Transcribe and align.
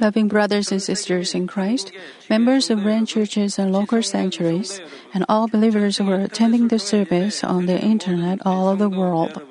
Loving 0.00 0.28
brothers 0.28 0.70
and 0.70 0.80
sisters 0.80 1.34
in 1.34 1.48
Christ, 1.48 1.90
members 2.30 2.70
of 2.70 2.82
grand 2.82 3.08
churches 3.08 3.58
and 3.58 3.72
local 3.72 4.02
sanctuaries, 4.02 4.80
and 5.12 5.24
all 5.28 5.48
believers 5.48 5.98
who 5.98 6.08
are 6.10 6.20
attending 6.20 6.68
the 6.68 6.78
service 6.78 7.42
on 7.42 7.66
the 7.66 7.78
internet 7.80 8.38
all 8.46 8.68
over 8.68 8.84
the 8.84 8.88
world, 8.88 9.42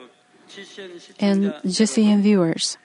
and 1.20 1.54
GCN 1.66 2.22
viewers. 2.22 2.78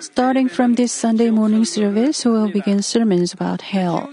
Starting 0.00 0.48
from 0.48 0.74
this 0.74 0.92
Sunday 0.92 1.30
morning 1.30 1.64
service, 1.64 2.24
we 2.24 2.32
will 2.32 2.50
begin 2.50 2.82
sermons 2.82 3.32
about 3.32 3.62
hell. 3.62 4.12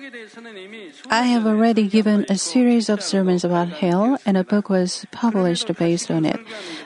I 1.09 1.23
have 1.23 1.45
already 1.45 1.87
given 1.87 2.25
a 2.29 2.37
series 2.37 2.87
of 2.89 3.03
sermons 3.03 3.43
about 3.43 3.69
hell, 3.69 4.19
and 4.25 4.37
a 4.37 4.43
book 4.43 4.69
was 4.69 5.05
published 5.11 5.73
based 5.75 6.11
on 6.11 6.25
it. 6.25 6.39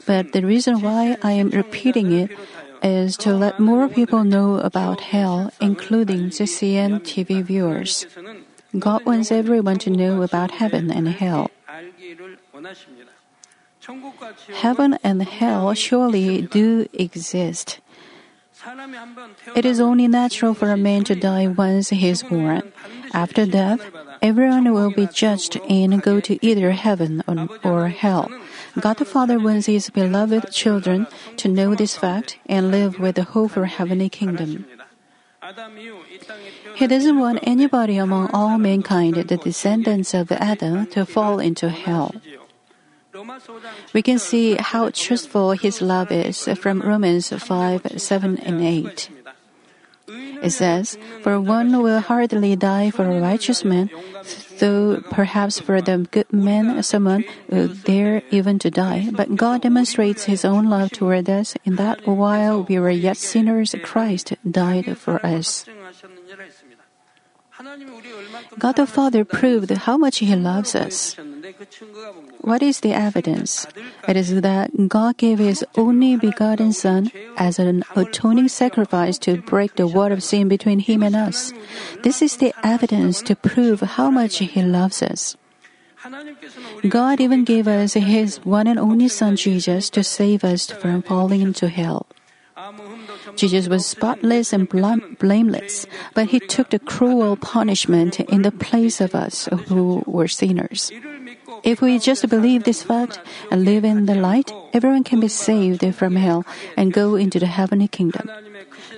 But 0.05 0.31
the 0.33 0.45
reason 0.45 0.81
why 0.81 1.17
I 1.21 1.33
am 1.33 1.49
repeating 1.49 2.13
it 2.13 2.31
is 2.83 3.17
to 3.17 3.33
let 3.33 3.59
more 3.59 3.87
people 3.87 4.23
know 4.23 4.59
about 4.59 4.99
hell, 4.99 5.51
including 5.61 6.29
GCN 6.29 7.01
TV 7.01 7.41
viewers. 7.41 8.05
God 8.77 9.05
wants 9.05 9.31
everyone 9.31 9.79
to 9.79 9.89
know 9.89 10.21
about 10.21 10.51
heaven 10.51 10.91
and 10.91 11.07
hell. 11.07 11.49
Heaven 14.53 14.97
and 15.03 15.21
hell 15.23 15.73
surely 15.73 16.41
do 16.41 16.87
exist. 16.93 17.79
It 19.55 19.65
is 19.65 19.79
only 19.79 20.07
natural 20.07 20.53
for 20.53 20.69
a 20.71 20.77
man 20.77 21.03
to 21.05 21.15
die 21.15 21.47
once 21.47 21.89
he 21.89 22.07
is 22.07 22.23
born. 22.23 22.71
After 23.13 23.45
death, 23.45 23.81
everyone 24.21 24.71
will 24.73 24.91
be 24.91 25.07
judged 25.07 25.59
and 25.69 26.01
go 26.01 26.19
to 26.21 26.39
either 26.45 26.71
heaven 26.71 27.23
or, 27.63 27.89
hell. 27.89 28.31
God 28.79 28.97
the 28.97 29.05
Father 29.05 29.39
wants 29.39 29.67
His 29.67 29.89
beloved 29.89 30.51
children 30.51 31.07
to 31.37 31.47
know 31.47 31.75
this 31.75 31.95
fact 31.95 32.39
and 32.47 32.71
live 32.71 32.99
with 32.99 33.15
the 33.15 33.23
hope 33.23 33.51
for 33.51 33.65
heavenly 33.65 34.09
kingdom. 34.09 34.65
He 36.75 36.87
doesn't 36.87 37.19
want 37.19 37.39
anybody 37.43 37.97
among 37.97 38.31
all 38.31 38.57
mankind, 38.57 39.15
the 39.15 39.37
descendants 39.37 40.13
of 40.13 40.31
Adam, 40.31 40.87
to 40.87 41.05
fall 41.05 41.39
into 41.39 41.69
hell. 41.69 42.15
We 43.93 44.01
can 44.01 44.17
see 44.17 44.55
how 44.55 44.89
truthful 44.89 45.51
His 45.51 45.81
love 45.81 46.11
is 46.11 46.47
from 46.57 46.81
Romans 46.81 47.29
5 47.29 48.01
7 48.01 48.37
and 48.39 48.61
8. 48.61 49.09
It 50.07 50.51
says, 50.51 50.97
For 51.21 51.39
one 51.39 51.81
will 51.81 51.99
hardly 51.99 52.55
die 52.55 52.91
for 52.91 53.05
a 53.05 53.21
righteous 53.21 53.63
man, 53.63 53.89
though 54.59 55.01
perhaps 55.09 55.59
for 55.59 55.81
the 55.81 56.07
good 56.11 56.31
man 56.31 56.83
someone 56.83 57.23
would 57.49 57.83
dare 57.83 58.21
even 58.29 58.59
to 58.59 58.69
die. 58.69 59.09
But 59.11 59.35
God 59.35 59.61
demonstrates 59.61 60.25
His 60.25 60.43
own 60.43 60.69
love 60.69 60.91
toward 60.91 61.29
us 61.29 61.55
in 61.63 61.77
that 61.77 62.05
while 62.05 62.63
we 62.63 62.79
were 62.79 62.91
yet 62.91 63.17
sinners, 63.17 63.75
Christ 63.83 64.33
died 64.49 64.97
for 64.97 65.25
us. 65.25 65.65
God 68.59 68.75
the 68.75 68.87
Father 68.87 69.25
proved 69.25 69.71
how 69.71 69.97
much 69.97 70.19
He 70.19 70.35
loves 70.35 70.75
us. 70.75 71.15
What 72.41 72.61
is 72.61 72.81
the 72.81 72.93
evidence? 72.93 73.67
It 74.07 74.17
is 74.17 74.41
that 74.41 74.69
God 74.87 75.17
gave 75.17 75.39
His 75.39 75.65
only 75.75 76.15
begotten 76.15 76.73
Son 76.73 77.11
as 77.37 77.59
an 77.59 77.83
atoning 77.95 78.47
sacrifice 78.49 79.17
to 79.19 79.41
break 79.41 79.75
the 79.75 79.87
wall 79.87 80.11
of 80.11 80.23
sin 80.23 80.47
between 80.47 80.79
Him 80.79 81.03
and 81.03 81.15
us. 81.15 81.53
This 82.03 82.21
is 82.21 82.37
the 82.37 82.53
evidence 82.63 83.21
to 83.23 83.35
prove 83.35 83.81
how 83.81 84.09
much 84.09 84.37
He 84.39 84.61
loves 84.61 85.01
us. 85.01 85.35
God 86.87 87.21
even 87.21 87.43
gave 87.43 87.67
us 87.67 87.93
His 87.93 88.37
one 88.43 88.67
and 88.67 88.79
only 88.79 89.07
Son 89.07 89.35
Jesus 89.35 89.89
to 89.91 90.03
save 90.03 90.43
us 90.43 90.69
from 90.69 91.01
falling 91.01 91.41
into 91.41 91.69
hell. 91.69 92.07
Jesus 93.35 93.67
was 93.67 93.85
spotless 93.85 94.53
and 94.53 94.69
blameless, 94.69 95.85
but 96.13 96.27
he 96.27 96.39
took 96.39 96.69
the 96.69 96.79
cruel 96.79 97.35
punishment 97.35 98.19
in 98.19 98.41
the 98.41 98.51
place 98.51 99.01
of 99.01 99.15
us 99.15 99.49
who 99.67 100.03
were 100.05 100.27
sinners. 100.27 100.91
If 101.63 101.81
we 101.81 101.99
just 101.99 102.27
believe 102.29 102.63
this 102.63 102.83
fact 102.83 103.19
and 103.51 103.63
live 103.63 103.85
in 103.85 104.05
the 104.05 104.15
light, 104.15 104.51
everyone 104.73 105.03
can 105.03 105.19
be 105.19 105.27
saved 105.27 105.83
from 105.95 106.15
hell 106.15 106.45
and 106.75 106.93
go 106.93 107.15
into 107.15 107.39
the 107.39 107.47
heavenly 107.47 107.87
kingdom. 107.87 108.29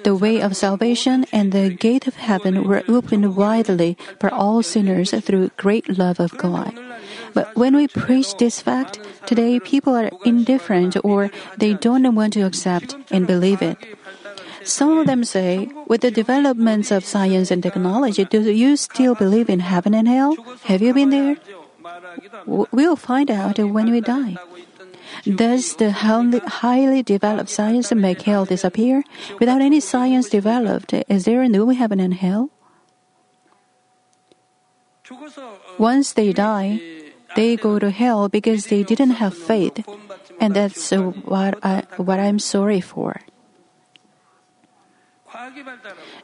The 0.04 0.16
way 0.16 0.42
of 0.42 0.58
salvation 0.58 1.26
and 1.32 1.52
the 1.52 1.70
gate 1.70 2.08
of 2.08 2.16
heaven 2.16 2.68
were 2.68 2.84
opened 2.88 3.36
widely 3.36 3.98
for 4.20 4.34
all 4.34 4.64
sinners 4.64 5.12
through 5.12 5.52
great 5.58 5.98
love 5.98 6.20
of 6.20 6.38
God. 6.38 6.74
But 7.34 7.56
when 7.56 7.76
we 7.76 7.88
preach 7.88 8.38
this 8.38 8.62
fact, 8.62 9.00
today 9.26 9.60
people 9.60 9.96
are 9.96 10.10
indifferent 10.24 10.96
or 11.04 11.30
they 11.58 11.74
don't 11.74 12.16
want 12.16 12.34
to 12.34 12.42
accept 12.42 12.96
and 13.12 13.28
believe 13.28 13.62
it. 13.62 13.78
Some 14.66 14.98
of 14.98 15.08
them 15.08 15.24
say, 15.24 15.70
with 15.88 16.02
the 16.02 16.12
developments 16.12 16.92
of 16.92 17.06
science 17.06 17.52
and 17.52 17.62
technology, 17.62 18.26
do 18.26 18.42
you 18.42 18.76
still 18.76 19.16
believe 19.16 19.50
in 19.50 19.60
heaven 19.62 19.94
and 19.94 20.08
hell? 20.08 20.36
Have 20.66 20.82
you 20.82 20.94
been 20.94 21.12
there? 21.12 21.38
We'll 22.46 22.96
find 22.96 23.30
out 23.30 23.60
when 23.60 23.92
we 23.92 24.02
die. 24.02 24.36
Does 25.24 25.76
the 25.76 25.92
highly 25.92 27.04
developed 27.04 27.50
science 27.50 27.94
make 27.94 28.24
hell 28.24 28.46
disappear? 28.46 29.04
Without 29.40 29.62
any 29.62 29.80
science 29.80 30.30
developed, 30.30 30.94
is 30.94 31.26
there 31.26 31.42
a 31.42 31.50
new 31.50 31.70
heaven 31.70 32.00
and 32.00 32.14
hell? 32.14 32.50
Once 35.78 36.14
they 36.14 36.34
die, 36.34 36.82
they 37.36 37.56
go 37.56 37.78
to 37.78 37.92
hell 37.92 38.30
because 38.30 38.68
they 38.68 38.82
didn't 38.82 39.22
have 39.22 39.38
faith, 39.38 39.86
and 40.42 40.56
that's 40.56 40.90
what 41.26 41.60
I 41.62 41.84
what 41.98 42.20
I'm 42.20 42.40
sorry 42.40 42.82
for. 42.82 43.22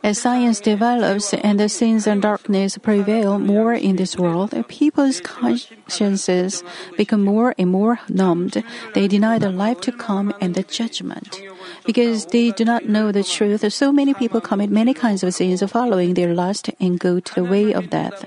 As 0.04 0.20
science 0.20 0.60
develops 0.60 1.34
and 1.34 1.60
the 1.60 1.70
sins 1.70 2.08
and 2.08 2.22
darkness 2.22 2.78
prevail 2.78 3.40
more 3.40 3.74
in 3.74 3.96
this 3.96 4.18
world, 4.18 4.54
people's 4.68 5.22
consciences 5.22 6.64
become 6.98 7.24
more 7.24 7.54
and 7.58 7.70
more 7.70 8.00
numbed. 8.10 8.64
They 8.94 9.08
deny 9.08 9.40
the 9.40 9.50
life 9.50 9.82
to 9.82 9.92
come 9.92 10.34
and 10.42 10.56
the 10.56 10.64
judgment. 10.64 11.40
Because 11.86 12.26
they 12.28 12.52
do 12.52 12.64
not 12.64 12.86
know 12.86 13.12
the 13.12 13.24
truth, 13.24 13.66
so 13.74 13.92
many 13.92 14.14
people 14.14 14.42
commit 14.42 14.70
many 14.70 14.94
kinds 14.94 15.24
of 15.24 15.34
sins 15.34 15.64
following 15.64 16.14
their 16.14 16.34
lust 16.34 16.70
and 16.80 17.00
go 17.00 17.20
to 17.20 17.34
the 17.36 17.44
way 17.44 17.74
of 17.74 17.90
death. 17.90 18.24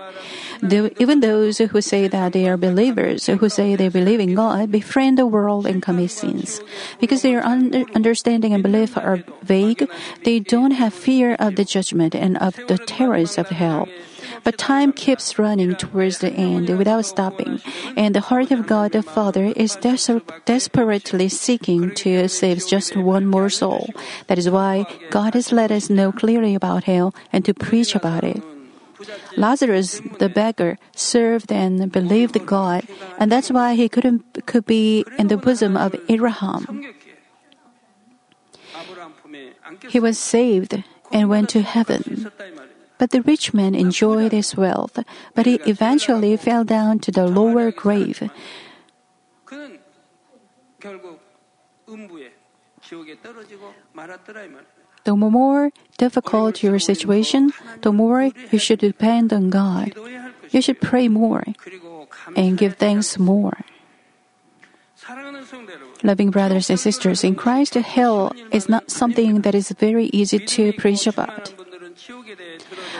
even 0.98 1.20
those 1.20 1.58
who 1.58 1.80
say 1.80 2.08
that 2.08 2.32
they 2.32 2.48
are 2.48 2.56
believers, 2.56 3.26
who 3.26 3.48
say 3.48 3.76
they 3.76 3.88
believe 3.88 4.20
in 4.20 4.34
God, 4.34 4.70
befriend 4.70 5.18
the 5.18 5.26
world 5.26 5.66
and 5.66 5.82
commit 5.82 6.10
sins. 6.10 6.60
Because 7.00 7.22
their 7.22 7.44
under- 7.44 7.84
understanding 7.94 8.54
and 8.54 8.62
belief 8.62 8.96
are 8.96 9.22
vague, 9.42 9.88
they 10.24 10.40
don't 10.40 10.72
have 10.72 10.94
fear 10.94 11.36
of 11.38 11.56
the 11.56 11.64
judgment 11.64 12.14
and 12.14 12.36
of 12.38 12.56
the 12.68 12.78
terrors 12.78 13.38
of 13.38 13.48
hell. 13.50 13.88
But 14.44 14.58
time 14.58 14.92
keeps 14.92 15.38
running 15.38 15.74
towards 15.74 16.18
the 16.18 16.30
end 16.30 16.68
without 16.76 17.06
stopping, 17.06 17.60
and 17.96 18.14
the 18.14 18.28
heart 18.28 18.50
of 18.50 18.66
God 18.66 18.92
the 18.92 19.02
Father 19.02 19.52
is 19.56 19.76
des- 19.76 20.20
desperately 20.44 21.28
seeking 21.28 21.94
to 22.04 22.28
save 22.28 22.66
just 22.66 22.96
one 22.96 23.26
more 23.26 23.48
soul. 23.48 23.88
That 24.28 24.38
is 24.38 24.50
why 24.50 24.84
God 25.10 25.34
has 25.34 25.50
let 25.50 25.70
us 25.70 25.88
know 25.88 26.12
clearly 26.12 26.54
about 26.54 26.84
hell 26.84 27.14
and 27.32 27.44
to 27.44 27.54
preach 27.54 27.94
about 27.94 28.24
it. 28.24 28.42
Lazarus, 29.36 30.00
the 30.18 30.28
beggar, 30.28 30.78
served 30.94 31.50
and 31.50 31.90
believed 31.90 32.38
God, 32.46 32.86
and 33.18 33.32
that's 33.32 33.50
why 33.50 33.74
he 33.74 33.88
couldn't 33.88 34.46
could 34.46 34.66
be 34.66 35.04
in 35.18 35.28
the 35.28 35.36
bosom 35.36 35.76
of 35.76 35.96
Abraham. 36.08 36.84
He 39.88 40.00
was 40.00 40.18
saved 40.18 40.82
and 41.12 41.28
went 41.28 41.48
to 41.50 41.62
heaven. 41.62 42.30
But 43.04 43.10
the 43.10 43.20
rich 43.20 43.52
man 43.52 43.74
enjoyed 43.74 44.32
his 44.32 44.56
wealth, 44.56 44.98
but 45.34 45.44
he 45.44 45.60
eventually 45.68 46.40
fell 46.40 46.64
down 46.64 47.00
to 47.00 47.12
the 47.12 47.28
lower 47.28 47.70
grave. 47.70 48.32
The 55.04 55.14
more 55.14 55.70
difficult 55.98 56.62
your 56.62 56.78
situation, 56.78 57.52
the 57.82 57.92
more 57.92 58.32
you 58.50 58.58
should 58.58 58.80
depend 58.80 59.34
on 59.34 59.50
God. 59.50 59.92
You 60.48 60.62
should 60.62 60.80
pray 60.80 61.08
more 61.08 61.44
and 62.34 62.56
give 62.56 62.76
thanks 62.76 63.18
more. 63.18 63.68
Loving 66.02 66.30
brothers 66.30 66.70
and 66.70 66.80
sisters 66.80 67.22
in 67.22 67.34
Christ, 67.34 67.74
hell 67.74 68.32
is 68.50 68.70
not 68.70 68.90
something 68.90 69.42
that 69.42 69.54
is 69.54 69.68
very 69.76 70.06
easy 70.06 70.38
to 70.38 70.72
preach 70.72 71.06
about. 71.06 71.52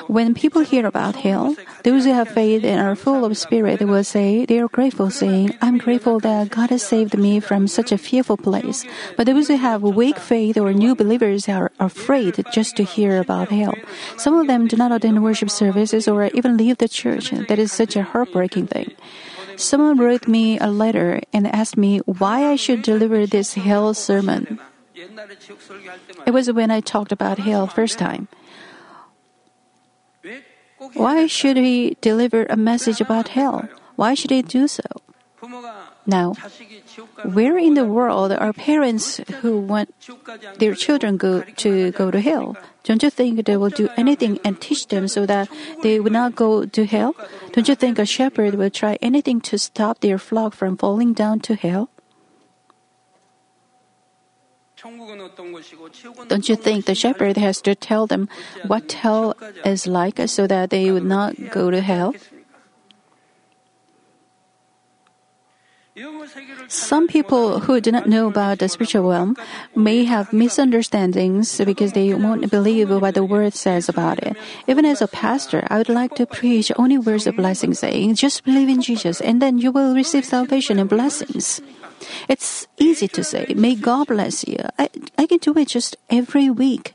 When 0.07 0.35
people 0.35 0.63
hear 0.63 0.87
about 0.87 1.17
hell, 1.17 1.57
those 1.83 2.05
who 2.05 2.13
have 2.13 2.29
faith 2.29 2.65
and 2.65 2.81
are 2.81 2.95
full 2.95 3.25
of 3.25 3.37
spirit 3.37 3.81
will 3.81 4.05
say 4.05 4.45
they 4.45 4.59
are 4.59 4.69
grateful, 4.69 5.11
saying, 5.11 5.57
I'm 5.63 5.79
grateful 5.79 6.21
that 6.21 6.51
God 6.51 6.71
has 6.71 6.83
saved 6.83 7.17
me 7.17 7.41
from 7.41 7.67
such 7.69 7.93
a 7.93 7.99
fearful 7.99 8.37
place. 8.37 8.85
But 9.17 9.27
those 9.27 9.49
who 9.49 9.57
have 9.57 9.83
weak 9.83 10.19
faith 10.19 10.57
or 10.59 10.73
new 10.73 10.95
believers 10.95 11.49
are 11.49 11.73
afraid 11.79 12.45
just 12.53 12.77
to 12.77 12.85
hear 12.85 13.21
about 13.21 13.49
hell. 13.49 13.75
Some 14.17 14.35
of 14.35 14.47
them 14.47 14.67
do 14.69 14.77
not 14.77 14.93
attend 14.93 15.23
worship 15.23 15.51
services 15.51 16.07
or 16.07 16.25
even 16.35 16.57
leave 16.57 16.79
the 16.79 16.89
church. 16.89 17.31
That 17.31 17.59
is 17.59 17.73
such 17.73 17.97
a 17.97 18.03
heartbreaking 18.03 18.69
thing. 18.69 18.93
Someone 19.57 19.99
wrote 19.99 20.27
me 20.27 20.59
a 20.59 20.67
letter 20.67 21.21
and 21.33 21.47
asked 21.47 21.77
me 21.77 21.99
why 22.07 22.51
I 22.51 22.57
should 22.57 22.83
deliver 22.83 23.27
this 23.27 23.55
hell 23.55 23.95
sermon. 23.95 24.59
It 26.27 26.33
was 26.33 26.51
when 26.51 26.71
I 26.71 26.81
talked 26.81 27.13
about 27.13 27.39
hell 27.39 27.67
first 27.67 27.99
time. 27.99 28.29
Why 30.95 31.27
should 31.27 31.57
he 31.57 31.97
deliver 32.01 32.45
a 32.45 32.57
message 32.57 33.01
about 33.01 33.29
hell? 33.29 33.69
Why 33.97 34.15
should 34.15 34.31
he 34.31 34.43
do 34.43 34.69
so? 34.69 34.85
Now, 36.07 36.35
where 37.25 37.57
in 37.59 37.75
the 37.75 37.85
world 37.85 38.33
are 38.33 38.53
parents 38.53 39.21
who 39.41 39.59
want 39.59 39.95
their 40.59 40.75
children 40.75 41.17
go 41.17 41.43
to 41.43 41.93
go 41.93 42.11
to 42.11 42.21
hell? 42.21 42.57
Don't 42.85 43.03
you 43.03 43.11
think 43.11 43.45
they 43.45 43.57
will 43.57 43.71
do 43.71 43.89
anything 43.97 44.39
and 44.45 44.61
teach 44.61 44.89
them 44.89 45.09
so 45.09 45.25
that 45.27 45.49
they 45.83 46.01
will 46.01 46.13
not 46.13 46.37
go 46.37 46.67
to 46.67 46.85
hell? 46.85 47.15
Don't 47.53 47.69
you 47.69 47.75
think 47.75 47.99
a 47.99 48.05
shepherd 48.05 48.55
will 48.55 48.71
try 48.71 48.99
anything 49.01 49.41
to 49.49 49.59
stop 49.59 50.01
their 50.01 50.19
flock 50.19 50.55
from 50.55 50.77
falling 50.77 51.13
down 51.13 51.41
to 51.41 51.55
hell? 51.55 51.89
Don't 56.29 56.49
you 56.49 56.57
think 56.57 56.85
the 56.85 56.95
shepherd 56.95 57.37
has 57.37 57.61
to 57.63 57.75
tell 57.75 58.07
them 58.07 58.29
what 58.67 58.93
hell 58.93 59.35
is 59.65 59.87
like 59.87 60.21
so 60.29 60.47
that 60.47 60.71
they 60.71 60.91
would 60.91 61.05
not 61.05 61.35
go 61.51 61.71
to 61.71 61.81
hell? 61.81 62.15
Some 66.67 67.07
people 67.07 67.61
who 67.61 67.81
do 67.81 67.93
not 67.93 68.09
know 68.09 68.27
about 68.27 68.59
the 68.59 68.69
spiritual 68.69 69.09
realm 69.09 69.37
may 69.77 70.03
have 70.05 70.33
misunderstandings 70.33 71.61
because 71.65 71.93
they 71.93 72.13
won't 72.13 72.51
believe 72.51 72.91
what 72.91 73.15
the 73.15 73.23
word 73.23 73.55
says 73.55 73.89
about 73.89 74.19
it. 74.19 74.37
Even 74.67 74.85
as 74.85 75.01
a 75.01 75.07
pastor, 75.07 75.65
I 75.71 75.79
would 75.79 75.89
like 75.89 76.17
to 76.17 76.27
preach 76.27 76.73
only 76.77 76.99
words 76.99 77.29
of 77.29 77.37
blessing, 77.37 77.75
saying, 77.75 78.17
just 78.17 78.43
believe 78.43 78.69
in 78.69 78.83
Jesus 78.83 79.21
and 79.21 79.41
then 79.41 79.59
you 79.59 79.71
will 79.71 79.95
receive 79.95 80.25
salvation 80.25 80.81
and 80.81 80.91
blessings. 80.91 81.63
It's 82.29 82.67
easy 82.79 83.09
to 83.09 83.25
say, 83.25 83.53
may 83.57 83.75
God 83.75 84.09
bless 84.09 84.47
you. 84.47 84.59
I, 84.79 84.89
I 85.19 85.27
can 85.27 85.39
do 85.39 85.57
it 85.59 85.69
just 85.69 85.97
every 86.11 86.51
week. 86.51 86.95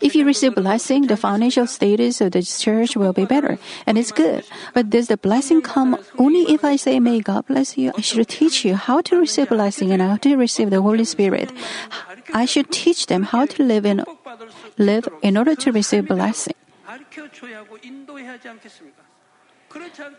If 0.00 0.14
you 0.14 0.24
receive 0.24 0.54
blessing, 0.54 1.06
the 1.06 1.18
financial 1.18 1.66
status 1.66 2.22
of 2.22 2.32
the 2.32 2.42
church 2.42 2.96
will 2.96 3.12
be 3.12 3.26
better, 3.26 3.58
and 3.84 3.98
it's 3.98 4.10
good. 4.10 4.42
But 4.72 4.88
does 4.88 5.08
the 5.08 5.18
blessing 5.18 5.60
come 5.60 5.98
only 6.16 6.48
if 6.54 6.64
I 6.64 6.76
say, 6.76 6.98
May 6.98 7.20
God 7.20 7.46
bless 7.46 7.76
you? 7.76 7.92
I 7.94 8.00
should 8.00 8.28
teach 8.28 8.64
you 8.64 8.74
how 8.74 9.02
to 9.02 9.20
receive 9.20 9.50
blessing 9.50 9.92
and 9.92 10.00
how 10.00 10.16
to 10.16 10.36
receive 10.36 10.70
the 10.70 10.80
Holy 10.80 11.04
Spirit. 11.04 11.52
I 12.32 12.46
should 12.46 12.72
teach 12.72 13.06
them 13.06 13.24
how 13.24 13.44
to 13.44 13.62
live 13.62 13.84
in, 13.84 14.02
live 14.78 15.08
in 15.20 15.36
order 15.36 15.54
to 15.54 15.70
receive 15.70 16.08
blessing. 16.08 16.54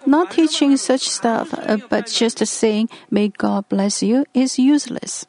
Not 0.05 0.31
teaching 0.31 0.77
such 0.77 1.07
stuff, 1.09 1.53
uh, 1.53 1.77
but 1.89 2.07
just 2.07 2.45
saying, 2.45 2.89
May 3.09 3.29
God 3.29 3.67
bless 3.69 4.03
you, 4.03 4.25
is 4.33 4.59
useless. 4.59 5.25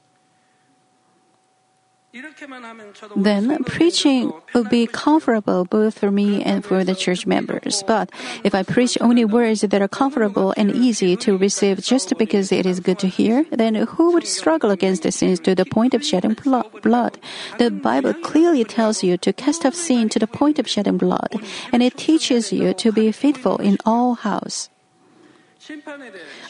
Then 3.17 3.63
preaching 3.65 4.33
would 4.53 4.69
be 4.69 4.89
comfortable 4.89 5.65
both 5.65 5.97
for 5.97 6.11
me 6.11 6.43
and 6.43 6.65
for 6.65 6.83
the 6.83 6.97
church 6.97 7.25
members. 7.25 7.85
But 7.87 8.11
if 8.43 8.53
I 8.53 8.65
preach 8.65 8.99
only 9.01 9.25
words 9.25 9.61
that 9.61 9.81
are 9.81 9.87
comfortable 9.87 10.53
and 10.57 10.75
easy 10.75 11.17
to 11.19 11.39
receive 11.39 11.81
just 11.81 12.19
because 12.19 12.51
it 12.51 12.67
is 12.67 12.81
good 12.81 12.99
to 12.99 13.07
hear, 13.07 13.47
then 13.53 13.77
who 13.77 14.13
would 14.13 14.27
struggle 14.27 14.73
against 14.73 15.05
the 15.05 15.13
sins 15.13 15.39
to 15.41 15.55
the 15.55 15.65
point 15.65 15.95
of 15.95 16.05
shedding 16.05 16.35
blood? 16.35 17.19
The 17.59 17.71
Bible 17.71 18.15
clearly 18.15 18.65
tells 18.65 19.05
you 19.05 19.17
to 19.19 19.33
cast 19.33 19.65
off 19.65 19.77
sin 19.77 20.09
to 20.09 20.19
the 20.19 20.27
point 20.27 20.59
of 20.59 20.69
shedding 20.69 20.99
blood, 20.99 21.37
and 21.73 21.81
it 21.81 21.97
teaches 21.97 22.53
you 22.53 22.75
to 22.75 22.91
be 22.91 23.13
faithful 23.13 23.59
in 23.59 23.79
all 23.87 24.15
house. 24.15 24.69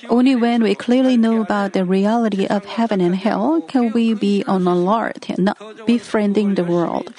Only 0.08 0.37
when 0.37 0.62
we 0.62 0.75
clearly 0.75 1.17
know 1.17 1.40
about 1.40 1.72
the 1.72 1.84
reality 1.84 2.46
of 2.46 2.64
heaven 2.64 3.00
and 3.00 3.14
hell 3.14 3.61
can 3.62 3.93
we 3.93 4.14
be 4.14 4.44
on 4.46 4.67
alert 4.67 5.28
and 5.31 5.44
not 5.46 5.58
befriending 5.87 6.55
the 6.55 6.64
world. 6.64 7.12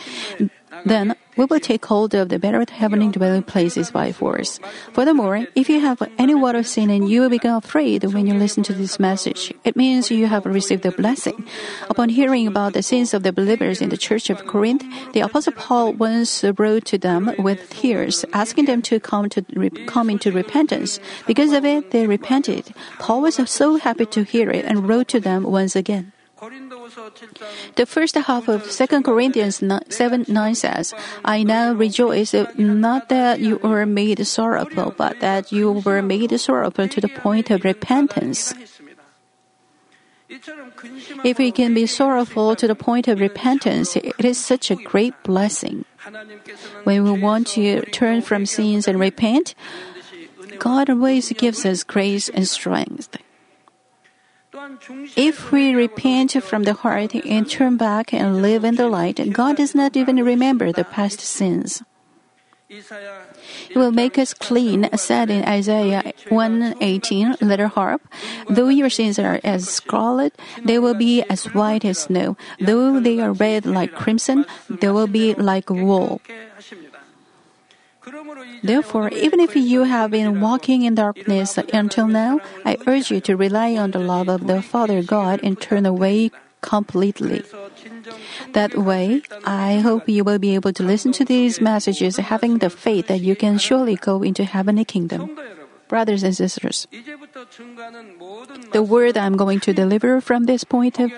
Then 0.85 1.15
we 1.37 1.45
will 1.45 1.59
take 1.59 1.85
hold 1.85 2.13
of 2.13 2.29
the 2.29 2.39
better 2.39 2.65
heavenly 2.69 3.09
dwelling 3.09 3.43
places 3.43 3.91
by 3.91 4.11
force. 4.11 4.59
Furthermore, 4.93 5.47
if 5.55 5.69
you 5.69 5.79
have 5.79 6.01
any 6.17 6.35
water 6.35 6.63
sin 6.63 6.89
and 6.89 7.09
you 7.09 7.29
become 7.29 7.57
afraid 7.57 8.03
when 8.05 8.27
you 8.27 8.33
listen 8.33 8.63
to 8.63 8.73
this 8.73 8.99
message, 8.99 9.53
it 9.63 9.75
means 9.75 10.11
you 10.11 10.27
have 10.27 10.45
received 10.45 10.85
a 10.85 10.91
blessing. 10.91 11.45
Upon 11.89 12.09
hearing 12.09 12.47
about 12.47 12.73
the 12.73 12.83
sins 12.83 13.13
of 13.13 13.23
the 13.23 13.33
believers 13.33 13.81
in 13.81 13.89
the 13.89 13.97
church 13.97 14.29
of 14.29 14.45
Corinth, 14.45 14.83
the 15.13 15.21
Apostle 15.21 15.53
Paul 15.53 15.93
once 15.93 16.43
wrote 16.57 16.85
to 16.85 16.97
them 16.97 17.33
with 17.37 17.69
tears, 17.69 18.25
asking 18.33 18.65
them 18.65 18.81
to 18.83 18.99
come 18.99 19.29
to 19.29 19.41
come 19.87 20.09
into 20.09 20.31
repentance. 20.31 20.99
Because 21.27 21.53
of 21.53 21.65
it, 21.65 21.91
they 21.91 22.07
repented. 22.07 22.73
Paul 22.99 23.21
was 23.21 23.39
so 23.49 23.77
happy 23.77 24.05
to 24.07 24.23
hear 24.23 24.49
it 24.49 24.65
and 24.65 24.87
wrote 24.87 25.07
to 25.09 25.19
them 25.19 25.43
once 25.43 25.75
again. 25.75 26.11
The 26.41 27.85
first 27.85 28.15
half 28.15 28.47
of 28.47 28.65
2 28.65 29.03
Corinthians 29.03 29.61
7 29.89 30.25
9 30.27 30.55
says, 30.55 30.93
I 31.23 31.43
now 31.43 31.73
rejoice 31.73 32.33
not 32.57 33.09
that 33.09 33.39
you 33.39 33.57
were 33.57 33.85
made 33.85 34.25
sorrowful, 34.25 34.95
but 34.97 35.19
that 35.19 35.51
you 35.51 35.71
were 35.71 36.01
made 36.01 36.35
sorrowful 36.39 36.87
to 36.87 36.99
the 36.99 37.09
point 37.09 37.51
of 37.51 37.63
repentance. 37.63 38.55
If 41.23 41.37
we 41.37 41.51
can 41.51 41.75
be 41.75 41.85
sorrowful 41.85 42.55
to 42.55 42.67
the 42.67 42.75
point 42.75 43.07
of 43.07 43.19
repentance, 43.19 43.95
it 43.95 44.25
is 44.25 44.39
such 44.43 44.71
a 44.71 44.75
great 44.75 45.13
blessing. 45.21 45.85
When 46.85 47.03
we 47.03 47.21
want 47.21 47.47
to 47.53 47.81
turn 47.91 48.23
from 48.23 48.47
sins 48.47 48.87
and 48.87 48.99
repent, 48.99 49.53
God 50.57 50.89
always 50.89 51.29
gives 51.33 51.65
us 51.67 51.83
grace 51.83 52.29
and 52.29 52.47
strength. 52.47 53.17
If 55.15 55.51
we 55.51 55.73
repent 55.73 56.31
from 56.43 56.63
the 56.63 56.73
heart 56.73 57.13
and 57.15 57.49
turn 57.49 57.77
back 57.77 58.13
and 58.13 58.41
live 58.41 58.63
in 58.63 58.75
the 58.75 58.87
light, 58.87 59.19
God 59.31 59.57
does 59.57 59.75
not 59.75 59.97
even 59.97 60.23
remember 60.23 60.71
the 60.71 60.83
past 60.83 61.19
sins. 61.19 61.83
He 62.71 63.75
will 63.75 63.91
make 63.91 64.17
us 64.17 64.33
clean, 64.33 64.87
said 64.95 65.29
in 65.29 65.43
Isaiah 65.43 66.13
1:18, 66.31 67.35
letter 67.43 67.67
harp. 67.67 67.99
Though 68.47 68.71
your 68.71 68.89
sins 68.89 69.19
are 69.19 69.43
as 69.43 69.67
scarlet, 69.67 70.39
they 70.63 70.79
will 70.79 70.95
be 70.95 71.21
as 71.27 71.51
white 71.51 71.83
as 71.83 72.07
snow. 72.07 72.37
Though 72.63 73.03
they 73.03 73.19
are 73.19 73.35
red 73.35 73.65
like 73.65 73.91
crimson, 73.91 74.45
they 74.69 74.87
will 74.87 75.11
be 75.11 75.35
like 75.35 75.69
wool. 75.69 76.21
Therefore, 78.63 79.09
even 79.09 79.39
if 79.39 79.55
you 79.55 79.83
have 79.83 80.11
been 80.11 80.41
walking 80.41 80.83
in 80.83 80.95
darkness 80.95 81.57
until 81.73 82.07
now, 82.07 82.39
I 82.65 82.77
urge 82.87 83.11
you 83.11 83.19
to 83.21 83.35
rely 83.35 83.75
on 83.75 83.91
the 83.91 83.99
love 83.99 84.29
of 84.29 84.47
the 84.47 84.61
Father 84.61 85.01
God 85.01 85.39
and 85.43 85.59
turn 85.59 85.85
away 85.85 86.31
completely. 86.61 87.43
That 88.53 88.77
way, 88.77 89.23
I 89.43 89.79
hope 89.79 90.07
you 90.07 90.23
will 90.23 90.39
be 90.39 90.55
able 90.55 90.73
to 90.73 90.83
listen 90.83 91.11
to 91.13 91.25
these 91.25 91.59
messages 91.59 92.17
having 92.17 92.59
the 92.59 92.69
faith 92.69 93.07
that 93.07 93.21
you 93.21 93.35
can 93.35 93.57
surely 93.57 93.95
go 93.95 94.21
into 94.21 94.43
heavenly 94.43 94.85
kingdom. 94.85 95.37
Brothers 95.89 96.23
and 96.23 96.33
sisters, 96.33 96.87
the 98.71 98.81
word 98.81 99.17
I'm 99.17 99.35
going 99.35 99.59
to 99.59 99.73
deliver 99.73 100.21
from 100.21 100.45
this 100.45 100.63
point 100.63 100.99
of 100.99 101.11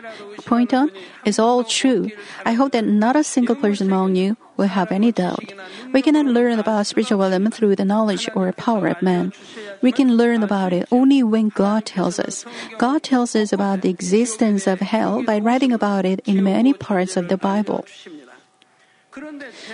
point 0.50 0.74
on 0.74 0.90
is 1.26 1.38
all 1.38 1.64
true. 1.64 2.10
I 2.44 2.54
hope 2.54 2.72
that 2.72 2.86
not 2.86 3.16
a 3.16 3.24
single 3.24 3.56
person 3.56 3.94
among 3.94 4.16
you 4.16 4.36
will 4.58 4.74
have 4.74 4.92
any 4.92 5.12
doubt. 5.12 5.53
We 5.94 6.02
cannot 6.02 6.26
learn 6.26 6.60
about 6.60 6.88
spiritual 6.88 7.04
spiritualism 7.04 7.52
through 7.52 7.76
the 7.76 7.86
knowledge 7.86 8.30
or 8.36 8.52
power 8.54 8.88
of 8.88 9.02
man. 9.02 9.34
We 9.82 9.92
can 9.92 10.18
learn 10.18 10.44
about 10.44 10.74
it 10.74 10.88
only 10.92 11.22
when 11.22 11.50
God 11.50 11.86
tells 11.86 12.20
us. 12.20 12.46
God 12.78 13.04
tells 13.04 13.36
us 13.36 13.54
about 13.54 13.82
the 13.82 13.90
existence 13.90 14.68
of 14.68 14.80
hell 14.80 15.24
by 15.24 15.40
writing 15.40 15.72
about 15.72 16.06
it 16.06 16.22
in 16.26 16.44
many 16.44 16.74
parts 16.74 17.18
of 17.18 17.28
the 17.28 17.38
Bible. 17.38 17.86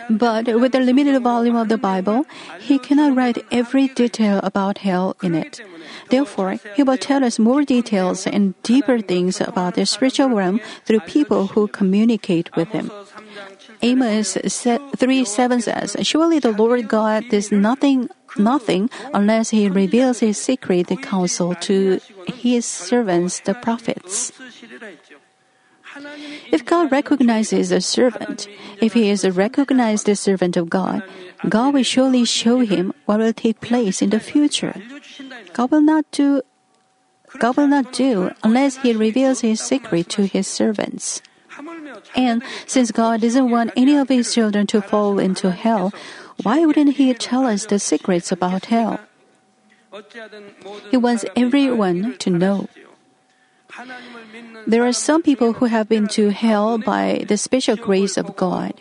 But 0.09 0.59
with 0.59 0.73
the 0.73 0.81
limited 0.81 1.21
volume 1.23 1.55
of 1.55 1.69
the 1.69 1.77
Bible, 1.77 2.25
he 2.59 2.77
cannot 2.77 3.15
write 3.15 3.39
every 3.51 3.87
detail 3.87 4.41
about 4.43 4.79
hell 4.79 5.15
in 5.23 5.33
it. 5.33 5.61
Therefore, 6.09 6.59
he 6.75 6.83
will 6.83 6.97
tell 6.97 7.23
us 7.23 7.39
more 7.39 7.63
details 7.63 8.27
and 8.27 8.53
deeper 8.63 8.99
things 8.99 9.39
about 9.39 9.75
the 9.75 9.85
spiritual 9.85 10.35
realm 10.35 10.59
through 10.83 10.99
people 11.07 11.47
who 11.55 11.67
communicate 11.67 12.51
with 12.57 12.69
him. 12.75 12.91
Amos 13.81 14.37
3 14.97 15.25
7 15.25 15.61
says, 15.61 15.95
Surely 16.01 16.39
the 16.39 16.51
Lord 16.51 16.87
God 16.87 17.25
does 17.29 17.51
nothing 17.51 18.09
nothing 18.37 18.89
unless 19.13 19.49
he 19.49 19.67
reveals 19.67 20.19
his 20.19 20.37
secret 20.37 20.87
counsel 21.01 21.55
to 21.55 21.99
his 22.27 22.65
servants 22.65 23.39
the 23.41 23.53
prophets. 23.55 24.31
If 26.51 26.65
God 26.65 26.91
recognizes 26.91 27.71
a 27.71 27.81
servant, 27.81 28.47
if 28.79 28.93
he 28.93 29.09
is 29.09 29.23
a 29.23 29.31
recognized 29.31 30.05
servant 30.17 30.55
of 30.55 30.69
God, 30.69 31.01
God 31.47 31.73
will 31.73 31.83
surely 31.83 32.25
show 32.25 32.59
him 32.59 32.93
what 33.05 33.19
will 33.19 33.33
take 33.33 33.59
place 33.59 34.01
in 34.01 34.11
the 34.11 34.19
future. 34.19 34.75
God 35.53 35.71
will 35.71 35.81
not 35.81 36.05
do 36.11 36.41
God 37.37 37.57
will 37.57 37.67
not 37.67 37.93
do 37.93 38.31
unless 38.43 38.77
he 38.77 38.93
reveals 38.93 39.41
his 39.41 39.61
secret 39.61 40.09
to 40.09 40.25
his 40.25 40.47
servants. 40.47 41.21
And 42.15 42.43
since 42.65 42.91
God 42.91 43.21
doesn't 43.21 43.49
want 43.49 43.71
any 43.75 43.95
of 43.95 44.09
his 44.09 44.33
children 44.33 44.67
to 44.67 44.81
fall 44.81 45.19
into 45.19 45.51
hell, 45.51 45.93
why 46.43 46.65
wouldn't 46.65 46.95
he 46.95 47.13
tell 47.13 47.45
us 47.45 47.65
the 47.65 47.79
secrets 47.79 48.31
about 48.31 48.65
hell? 48.65 48.99
He 50.91 50.97
wants 50.97 51.25
everyone 51.35 52.17
to 52.19 52.29
know. 52.29 52.69
There 54.67 54.85
are 54.85 54.93
some 54.93 55.21
people 55.21 55.53
who 55.53 55.65
have 55.65 55.89
been 55.89 56.07
to 56.19 56.29
hell 56.29 56.77
by 56.77 57.25
the 57.27 57.37
special 57.37 57.75
grace 57.75 58.17
of 58.17 58.35
God. 58.35 58.73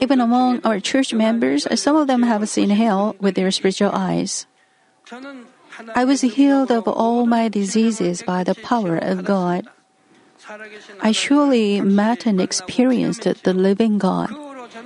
Even 0.00 0.20
among 0.20 0.60
our 0.64 0.80
church 0.80 1.14
members, 1.14 1.66
some 1.80 1.96
of 1.96 2.06
them 2.06 2.22
have 2.22 2.48
seen 2.48 2.70
hell 2.70 3.16
with 3.20 3.34
their 3.34 3.50
spiritual 3.50 3.90
eyes. 3.92 4.46
I 5.94 6.04
was 6.04 6.20
healed 6.20 6.70
of 6.70 6.86
all 6.88 7.26
my 7.26 7.48
diseases 7.48 8.22
by 8.22 8.44
the 8.44 8.54
power 8.54 8.96
of 8.96 9.24
God. 9.24 9.66
I 11.02 11.12
surely 11.12 11.80
met 11.80 12.26
and 12.26 12.40
experienced 12.40 13.22
the 13.22 13.54
living 13.54 13.98
God. 13.98 14.30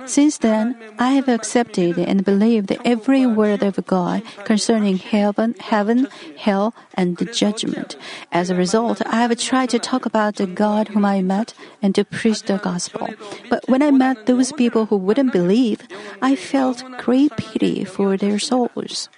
Since 0.05 0.39
then, 0.39 0.75
I 0.99 1.11
have 1.11 1.29
accepted 1.29 1.97
and 1.97 2.25
believed 2.25 2.75
every 2.85 3.25
word 3.25 3.63
of 3.63 3.85
God 3.85 4.23
concerning 4.43 4.97
heaven, 4.97 5.55
heaven, 5.59 6.07
hell, 6.37 6.73
and 6.93 7.17
the 7.17 7.25
judgment. 7.25 7.95
As 8.31 8.49
a 8.49 8.55
result, 8.55 9.01
I 9.05 9.21
have 9.21 9.37
tried 9.37 9.69
to 9.71 9.79
talk 9.79 10.05
about 10.05 10.35
the 10.35 10.47
God 10.47 10.89
whom 10.89 11.05
I 11.05 11.21
met 11.21 11.53
and 11.81 11.93
to 11.95 12.05
preach 12.05 12.43
the 12.43 12.57
gospel. 12.57 13.09
But 13.49 13.67
when 13.67 13.81
I 13.81 13.91
met 13.91 14.25
those 14.25 14.51
people 14.53 14.87
who 14.87 14.97
wouldn't 14.97 15.33
believe, 15.33 15.81
I 16.21 16.35
felt 16.35 16.83
great 16.97 17.35
pity 17.37 17.85
for 17.85 18.17
their 18.17 18.39
souls. 18.39 19.09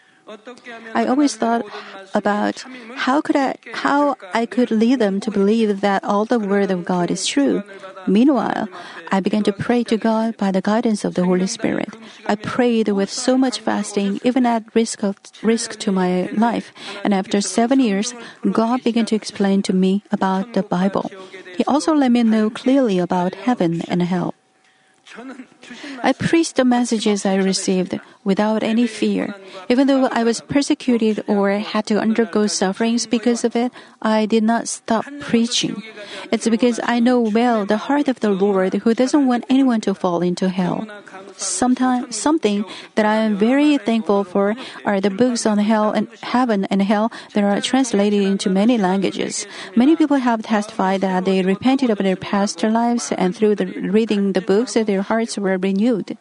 I 0.94 1.06
always 1.06 1.36
thought 1.36 1.64
about 2.14 2.66
how 2.96 3.22
could 3.22 3.36
I 3.36 3.56
how 3.74 4.16
I 4.34 4.46
could 4.46 4.72
lead 4.72 5.00
them 5.00 5.20
to 5.22 5.32
believe 5.32 5.82
that 5.82 6.04
all 6.04 6.26
the 6.26 6.40
word 6.40 6.72
of 6.72 6.84
God 6.84 7.12
is 7.12 7.26
true. 7.26 7.64
Meanwhile, 8.08 8.68
I 9.12 9.20
began 9.20 9.44
to 9.44 9.54
pray 9.54 9.84
to 9.86 9.96
God 9.96 10.36
by 10.36 10.52
the 10.52 10.62
guidance 10.62 11.04
of 11.04 11.16
the 11.16 11.24
Holy 11.24 11.48
Spirit. 11.48 11.96
I 12.28 12.36
prayed 12.36 12.90
with 12.90 13.10
so 13.10 13.38
much 13.38 13.60
fasting, 13.60 14.20
even 14.24 14.46
at 14.46 14.64
risk 14.76 15.04
of 15.04 15.16
risk 15.42 15.80
to 15.80 15.92
my 15.92 16.28
life. 16.36 16.72
And 17.04 17.14
after 17.14 17.40
seven 17.40 17.80
years, 17.80 18.14
God 18.52 18.84
began 18.84 19.06
to 19.08 19.16
explain 19.16 19.62
to 19.64 19.74
me 19.74 20.04
about 20.12 20.54
the 20.54 20.64
Bible. 20.64 21.12
He 21.56 21.64
also 21.66 21.94
let 21.94 22.12
me 22.12 22.24
know 22.24 22.50
clearly 22.50 23.00
about 23.00 23.36
heaven 23.48 23.82
and 23.88 24.04
hell. 24.04 24.36
I 26.04 26.14
preached 26.14 26.56
the 26.58 26.66
messages 26.66 27.26
I 27.26 27.36
received 27.36 28.00
without 28.28 28.62
any 28.62 28.86
fear. 28.86 29.34
Even 29.72 29.88
though 29.88 30.12
I 30.12 30.28
was 30.28 30.44
persecuted 30.44 31.24
or 31.32 31.56
had 31.64 31.88
to 31.88 31.96
undergo 31.96 32.46
sufferings 32.46 33.08
because 33.08 33.48
of 33.48 33.56
it, 33.56 33.72
I 34.04 34.28
did 34.28 34.44
not 34.44 34.68
stop 34.68 35.08
preaching. 35.24 35.82
It's 36.30 36.52
because 36.52 36.84
I 36.84 37.00
know 37.00 37.24
well 37.24 37.66
the 37.66 37.88
heart 37.88 38.12
of 38.12 38.20
the 38.20 38.36
Lord 38.36 38.84
who 38.84 38.94
doesn't 38.94 39.26
want 39.32 39.48
anyone 39.50 39.80
to 39.88 39.96
fall 39.96 40.20
into 40.20 40.50
hell. 40.52 40.84
Sometimes, 41.40 42.20
something 42.20 42.66
that 42.96 43.06
I 43.06 43.16
am 43.24 43.38
very 43.38 43.78
thankful 43.78 44.26
for 44.26 44.56
are 44.84 45.00
the 45.00 45.10
books 45.10 45.46
on 45.46 45.58
hell 45.64 45.96
and 45.96 46.12
heaven 46.20 46.66
and 46.68 46.82
hell 46.82 47.12
that 47.32 47.46
are 47.48 47.62
translated 47.62 48.28
into 48.28 48.50
many 48.50 48.78
languages. 48.78 49.48
Many 49.76 49.96
people 49.96 50.18
have 50.18 50.44
testified 50.44 51.00
that 51.00 51.24
they 51.24 51.42
repented 51.44 51.90
of 51.90 52.00
their 52.00 52.20
past 52.20 52.62
lives 52.62 53.14
and 53.16 53.32
through 53.32 53.56
the 53.56 53.72
reading 53.88 54.34
the 54.34 54.42
books, 54.42 54.74
their 54.74 55.02
hearts 55.02 55.38
were 55.38 55.58
renewed. 55.58 56.18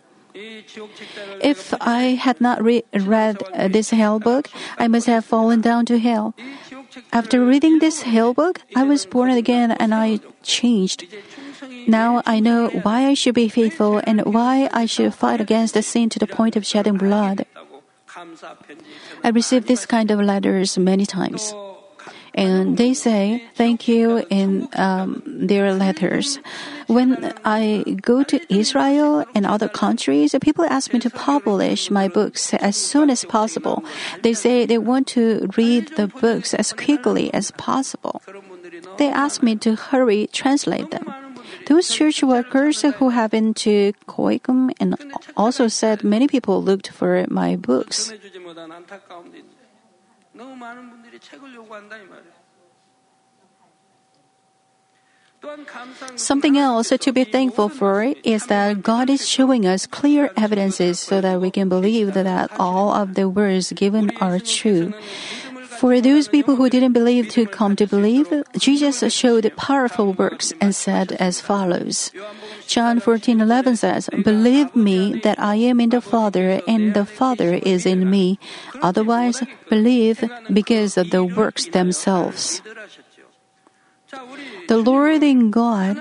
If 1.41 1.73
I 1.81 2.21
had 2.21 2.41
not 2.41 2.63
re- 2.63 2.85
read 2.93 3.43
uh, 3.55 3.69
this 3.69 3.91
hell 3.91 4.19
book, 4.21 4.49
I 4.79 4.89
must 4.89 5.07
have 5.07 5.25
fallen 5.25 5.61
down 5.61 5.87
to 5.87 5.99
hell. 5.99 6.35
After 7.13 7.45
reading 7.45 7.79
this 7.79 8.03
hell 8.03 8.35
book, 8.35 8.61
I 8.75 8.85
was 8.85 9.07
born 9.07 9.31
again 9.31 9.73
and 9.73 9.95
I 9.95 10.21
changed. 10.43 11.05
Now 11.87 12.23
I 12.27 12.41
know 12.41 12.69
why 12.83 13.07
I 13.07 13.15
should 13.15 13.35
be 13.35 13.49
faithful 13.49 14.01
and 14.05 14.25
why 14.25 14.69
I 14.73 14.87
should 14.87 15.15
fight 15.15 15.41
against 15.41 15.75
the 15.75 15.83
sin 15.83 16.09
to 16.11 16.19
the 16.19 16.27
point 16.27 16.57
of 16.57 16.67
shedding 16.67 16.97
blood. 16.97 17.47
I 19.23 19.29
received 19.29 19.69
this 19.69 19.87
kind 19.87 20.11
of 20.11 20.21
letters 20.21 20.79
many 20.79 21.07
times. 21.07 21.55
And 22.37 22.77
they 22.77 22.93
say 22.93 23.43
thank 23.55 23.89
you 23.89 24.25
in 24.29 24.69
um, 24.77 25.23
their 25.27 25.73
letters. 25.73 26.39
When 26.87 27.33
I 27.45 27.83
go 28.03 28.23
to 28.25 28.39
Israel 28.53 29.25
and 29.35 29.47
other 29.47 29.69
countries, 29.69 30.35
people 30.43 30.65
ask 30.65 30.93
me 30.93 31.01
to 31.01 31.11
publish 31.11 31.91
my 31.91 32.09
books 32.09 32.53
as 32.55 32.77
soon 32.77 33.09
as 33.09 33.25
possible. 33.25 33.83
They 34.23 34.35
say 34.35 34.67
they 34.67 34.79
want 34.79 35.09
to 35.17 35.49
read 35.57 35.97
the 35.97 36.09
books 36.09 36.53
as 36.53 36.73
quickly 36.75 37.33
as 37.33 37.51
possible. 37.53 38.21
They 38.99 39.09
ask 39.09 39.43
me 39.43 39.57
to 39.57 39.75
hurry 39.75 40.29
translate 40.31 40.91
them. 40.91 41.09
Those 41.67 41.89
church 41.89 42.23
workers 42.23 42.83
who 42.83 43.09
have 43.09 43.31
been 43.33 43.55
to 43.67 43.93
Koikum 44.07 44.71
and 44.79 44.95
also 45.37 45.69
said 45.69 46.05
many 46.05 46.29
people 46.29 46.63
looked 46.63 46.89
for 46.93 47.25
my 47.29 47.57
books. 47.57 48.13
Something 56.17 56.59
else 56.59 56.89
to 56.89 57.13
be 57.13 57.25
thankful 57.25 57.69
for 57.69 58.03
is 58.25 58.47
that 58.47 58.83
God 58.83 59.11
is 59.11 59.29
showing 59.29 59.67
us 59.67 59.87
clear 59.87 60.31
evidences 60.37 60.99
so 60.99 61.21
that 61.21 61.41
we 61.41 61.51
can 61.51 61.69
believe 61.69 62.15
that 62.15 62.51
all 62.59 62.93
of 62.93 63.15
the 63.15 63.29
words 63.29 63.73
given 63.73 64.11
are 64.19 64.39
true. 64.41 64.93
For 65.79 66.01
those 66.01 66.29
people 66.29 66.57
who 66.57 66.71
didn't 66.71 66.95
believe 66.95 67.29
to 67.31 67.47
come 67.47 67.77
to 67.77 67.87
believe, 67.87 68.33
Jesus 68.57 69.05
showed 69.13 69.53
powerful 69.57 70.15
works 70.15 70.53
and 70.61 70.75
said 70.75 71.13
as 71.13 71.41
follows. 71.41 72.11
John 72.67 73.01
14:11 73.01 73.77
says, 73.77 74.11
"Believe 74.11 74.75
me 74.75 75.21
that 75.23 75.39
I 75.39 75.57
am 75.57 75.81
in 75.81 75.91
the 75.91 76.01
Father 76.03 76.61
and 76.67 76.95
the 76.95 77.07
Father 77.07 77.55
is 77.55 77.87
in 77.87 78.11
me. 78.11 78.39
Otherwise, 78.83 79.43
believe 79.71 80.23
because 80.53 80.97
of 80.99 81.11
the 81.11 81.25
works 81.25 81.67
themselves." 81.71 82.63
The 84.69 84.79
Lord 84.79 85.23
in 85.23 85.51
God, 85.51 85.99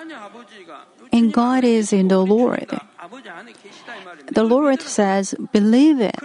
and 1.12 1.34
God 1.34 1.63
is 1.63 1.93
in 1.93 2.07
the 2.07 2.22
Lord. 2.22 2.69
The 4.31 4.43
Lord 4.43 4.81
says, 4.81 5.34
believe 5.51 6.00
it. 6.01 6.15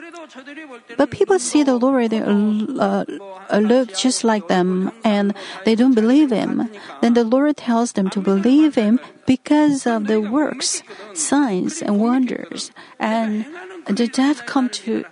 But 0.97 1.11
people 1.11 1.39
see 1.39 1.63
the 1.63 1.77
Lord 1.77 2.13
uh, 2.13 3.05
uh, 3.51 3.59
look 3.59 3.97
just 3.97 4.25
like 4.25 4.49
them 4.49 4.93
and 5.05 5.35
they 5.65 5.75
don't 5.75 5.95
believe 5.95 6.31
Him. 6.31 6.69
Then 7.01 7.15
the 7.15 7.25
Lord 7.25 7.57
tells 7.57 7.93
them 7.93 8.11
to 8.11 8.21
believe 8.21 8.75
Him 8.75 9.01
because 9.27 9.87
of 9.87 10.07
the 10.07 10.21
works, 10.21 10.83
signs, 11.15 11.83
and 11.83 12.01
wonders. 12.01 12.71
And 12.99 13.47
the 13.87 14.07
deaf 14.07 14.47
come 14.47 14.69
to 14.85 15.05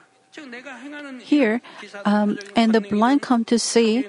hear, 1.21 1.61
um, 2.05 2.39
and 2.55 2.73
the 2.73 2.81
blind 2.81 3.23
come 3.23 3.45
to 3.47 3.59
see. 3.59 4.07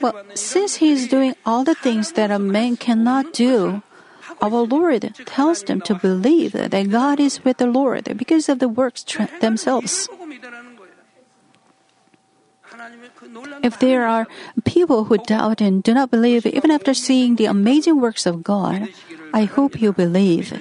Well, 0.00 0.24
since 0.34 0.76
he 0.76 0.90
is 0.92 1.08
doing 1.08 1.34
all 1.44 1.64
the 1.64 1.74
things 1.74 2.12
that 2.12 2.30
a 2.30 2.38
man 2.38 2.76
cannot 2.76 3.32
do, 3.32 3.82
our 4.40 4.66
Lord 4.66 5.14
tells 5.26 5.62
them 5.64 5.80
to 5.82 5.94
believe 5.94 6.52
that 6.52 6.72
God 6.90 7.20
is 7.20 7.44
with 7.44 7.58
the 7.58 7.66
Lord 7.66 8.16
because 8.16 8.48
of 8.48 8.58
the 8.58 8.68
works 8.68 9.04
themselves. 9.40 10.08
If 13.62 13.78
there 13.78 14.06
are 14.06 14.26
people 14.64 15.04
who 15.04 15.18
doubt 15.18 15.60
and 15.60 15.82
do 15.82 15.92
not 15.92 16.10
believe 16.10 16.46
even 16.46 16.70
after 16.70 16.94
seeing 16.94 17.36
the 17.36 17.44
amazing 17.46 18.00
works 18.00 18.26
of 18.26 18.42
God, 18.42 18.88
I 19.34 19.44
hope 19.44 19.80
you 19.80 19.92
believe. 19.92 20.52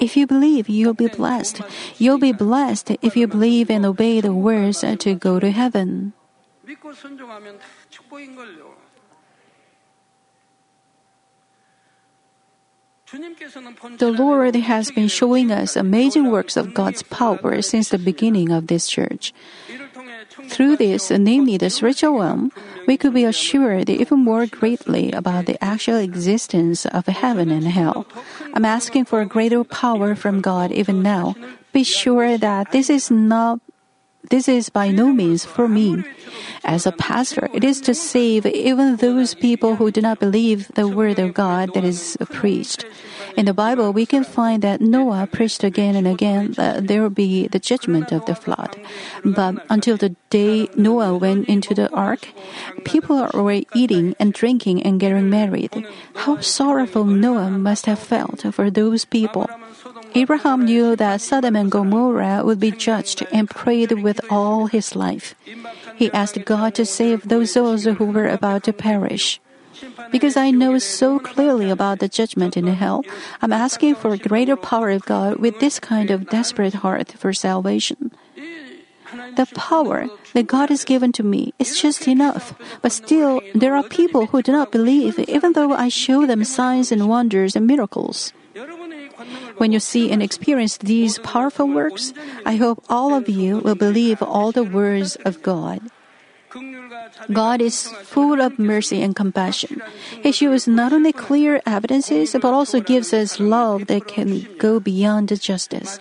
If 0.00 0.16
you 0.16 0.26
believe, 0.26 0.68
you'll 0.68 0.94
be 0.94 1.08
blessed. 1.08 1.62
You'll 1.98 2.18
be 2.18 2.32
blessed 2.32 2.92
if 3.02 3.16
you 3.16 3.26
believe 3.26 3.70
and 3.70 3.86
obey 3.86 4.20
the 4.20 4.34
words 4.34 4.80
to 4.82 5.14
go 5.14 5.40
to 5.40 5.50
heaven. 5.50 6.12
The 13.12 14.14
Lord 14.16 14.56
has 14.56 14.90
been 14.90 15.08
showing 15.08 15.50
us 15.52 15.76
amazing 15.76 16.30
works 16.30 16.56
of 16.56 16.72
God's 16.72 17.02
power 17.02 17.60
since 17.60 17.90
the 17.90 17.98
beginning 17.98 18.50
of 18.50 18.68
this 18.68 18.88
church. 18.88 19.34
Through 20.48 20.76
this, 20.76 21.10
namely 21.10 21.58
the 21.58 21.68
spiritual 21.68 22.18
realm, 22.18 22.52
we 22.86 22.96
could 22.96 23.12
be 23.12 23.24
assured 23.24 23.90
even 23.90 24.20
more 24.20 24.46
greatly 24.46 25.12
about 25.12 25.44
the 25.44 25.62
actual 25.62 25.96
existence 25.96 26.86
of 26.86 27.06
heaven 27.06 27.50
and 27.50 27.68
hell. 27.68 28.06
I'm 28.54 28.64
asking 28.64 29.04
for 29.04 29.24
greater 29.26 29.62
power 29.62 30.14
from 30.14 30.40
God 30.40 30.72
even 30.72 31.02
now. 31.02 31.34
Be 31.72 31.84
sure 31.84 32.38
that 32.38 32.72
this 32.72 32.88
is 32.88 33.10
not 33.10 33.60
this 34.32 34.48
is 34.48 34.72
by 34.72 34.88
no 34.88 35.12
means 35.12 35.44
for 35.44 35.68
me. 35.68 36.00
As 36.64 36.86
a 36.86 36.96
pastor, 36.96 37.52
it 37.52 37.62
is 37.62 37.82
to 37.82 37.92
save 37.92 38.46
even 38.46 38.96
those 38.96 39.34
people 39.36 39.76
who 39.76 39.92
do 39.92 40.00
not 40.00 40.24
believe 40.24 40.72
the 40.72 40.88
word 40.88 41.18
of 41.18 41.34
God 41.34 41.74
that 41.74 41.84
is 41.84 42.16
preached. 42.32 42.86
In 43.36 43.44
the 43.44 43.52
Bible, 43.52 43.92
we 43.92 44.06
can 44.06 44.24
find 44.24 44.62
that 44.62 44.80
Noah 44.80 45.28
preached 45.28 45.64
again 45.64 45.96
and 45.96 46.08
again 46.08 46.52
that 46.52 46.88
there 46.88 47.02
will 47.02 47.12
be 47.12 47.46
the 47.46 47.58
judgment 47.58 48.10
of 48.10 48.24
the 48.24 48.34
flood. 48.34 48.80
But 49.22 49.66
until 49.68 49.98
the 49.98 50.16
day 50.30 50.66
Noah 50.76 51.12
went 51.18 51.46
into 51.46 51.74
the 51.74 51.92
ark, 51.92 52.32
people 52.84 53.28
were 53.34 53.60
eating 53.74 54.16
and 54.18 54.32
drinking 54.32 54.82
and 54.82 54.98
getting 54.98 55.28
married. 55.28 55.86
How 56.24 56.40
sorrowful 56.40 57.04
Noah 57.04 57.50
must 57.50 57.84
have 57.84 58.00
felt 58.00 58.40
for 58.54 58.70
those 58.70 59.04
people. 59.04 59.44
Abraham 60.14 60.64
knew 60.64 60.96
that 60.96 61.20
Sodom 61.20 61.56
and 61.56 61.70
Gomorrah 61.70 62.42
would 62.44 62.60
be 62.60 62.70
judged 62.70 63.24
and 63.32 63.48
prayed 63.48 63.92
with 64.02 64.20
all 64.30 64.66
his 64.66 64.94
life. 64.94 65.34
he 65.96 66.12
asked 66.12 66.44
God 66.44 66.74
to 66.74 66.84
save 66.84 67.28
those 67.28 67.52
souls 67.52 67.84
who 67.84 68.06
were 68.06 68.28
about 68.28 68.64
to 68.64 68.72
perish. 68.72 69.40
Because 70.10 70.36
I 70.36 70.50
know 70.50 70.78
so 70.78 71.18
clearly 71.18 71.70
about 71.70 71.98
the 71.98 72.08
judgment 72.08 72.56
in 72.56 72.66
hell, 72.66 73.04
I'm 73.40 73.52
asking 73.52 73.96
for 73.96 74.16
greater 74.16 74.56
power 74.56 74.90
of 74.90 75.04
God 75.06 75.36
with 75.36 75.58
this 75.60 75.80
kind 75.80 76.10
of 76.10 76.28
desperate 76.28 76.74
heart 76.74 77.12
for 77.12 77.32
salvation. 77.32 78.12
The 79.36 79.46
power 79.54 80.08
that 80.32 80.46
God 80.46 80.70
has 80.70 80.84
given 80.84 81.12
to 81.12 81.22
me 81.22 81.52
is 81.58 81.80
just 81.80 82.08
enough. 82.08 82.54
But 82.80 82.92
still, 82.92 83.40
there 83.54 83.76
are 83.76 83.82
people 83.82 84.26
who 84.26 84.42
do 84.42 84.52
not 84.52 84.72
believe, 84.72 85.18
even 85.28 85.52
though 85.52 85.72
I 85.72 85.88
show 85.88 86.26
them 86.26 86.44
signs 86.44 86.92
and 86.92 87.08
wonders 87.08 87.56
and 87.56 87.66
miracles. 87.66 88.32
When 89.58 89.72
you 89.72 89.80
see 89.80 90.10
and 90.10 90.22
experience 90.22 90.76
these 90.78 91.18
powerful 91.20 91.68
works, 91.68 92.12
I 92.44 92.56
hope 92.56 92.84
all 92.88 93.14
of 93.14 93.28
you 93.28 93.58
will 93.58 93.74
believe 93.74 94.22
all 94.22 94.52
the 94.52 94.64
words 94.64 95.16
of 95.24 95.42
God. 95.42 95.80
God 97.32 97.62
is 97.62 97.88
full 98.04 98.40
of 98.40 98.58
mercy 98.58 99.00
and 99.00 99.16
compassion. 99.16 99.80
He 100.22 100.32
shows 100.32 100.68
not 100.68 100.92
only 100.92 101.12
clear 101.12 101.62
evidences, 101.64 102.32
but 102.32 102.52
also 102.52 102.80
gives 102.80 103.14
us 103.14 103.40
love 103.40 103.86
that 103.86 104.06
can 104.06 104.44
go 104.58 104.78
beyond 104.80 105.32
justice. 105.40 105.98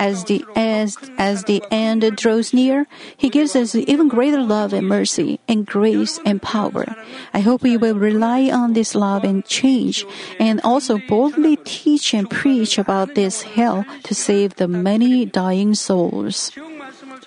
As 0.00 0.24
the, 0.24 0.40
as, 0.56 0.96
as 1.18 1.44
the 1.44 1.62
end 1.70 2.00
draws 2.16 2.54
near, 2.56 2.88
He 3.20 3.28
gives 3.28 3.54
us 3.54 3.74
even 3.74 4.08
greater 4.08 4.40
love 4.40 4.72
and 4.72 4.88
mercy 4.88 5.40
and 5.46 5.66
grace 5.66 6.18
and 6.24 6.40
power. 6.40 6.88
I 7.34 7.40
hope 7.40 7.60
we 7.60 7.76
will 7.76 8.00
rely 8.00 8.48
on 8.48 8.72
this 8.72 8.94
love 8.94 9.24
and 9.24 9.44
change, 9.44 10.06
and 10.40 10.58
also 10.64 10.96
boldly 11.04 11.60
teach 11.68 12.14
and 12.14 12.30
preach 12.30 12.78
about 12.78 13.14
this 13.14 13.42
hell 13.42 13.84
to 14.04 14.14
save 14.14 14.56
the 14.56 14.68
many 14.68 15.26
dying 15.26 15.74
souls. 15.74 16.50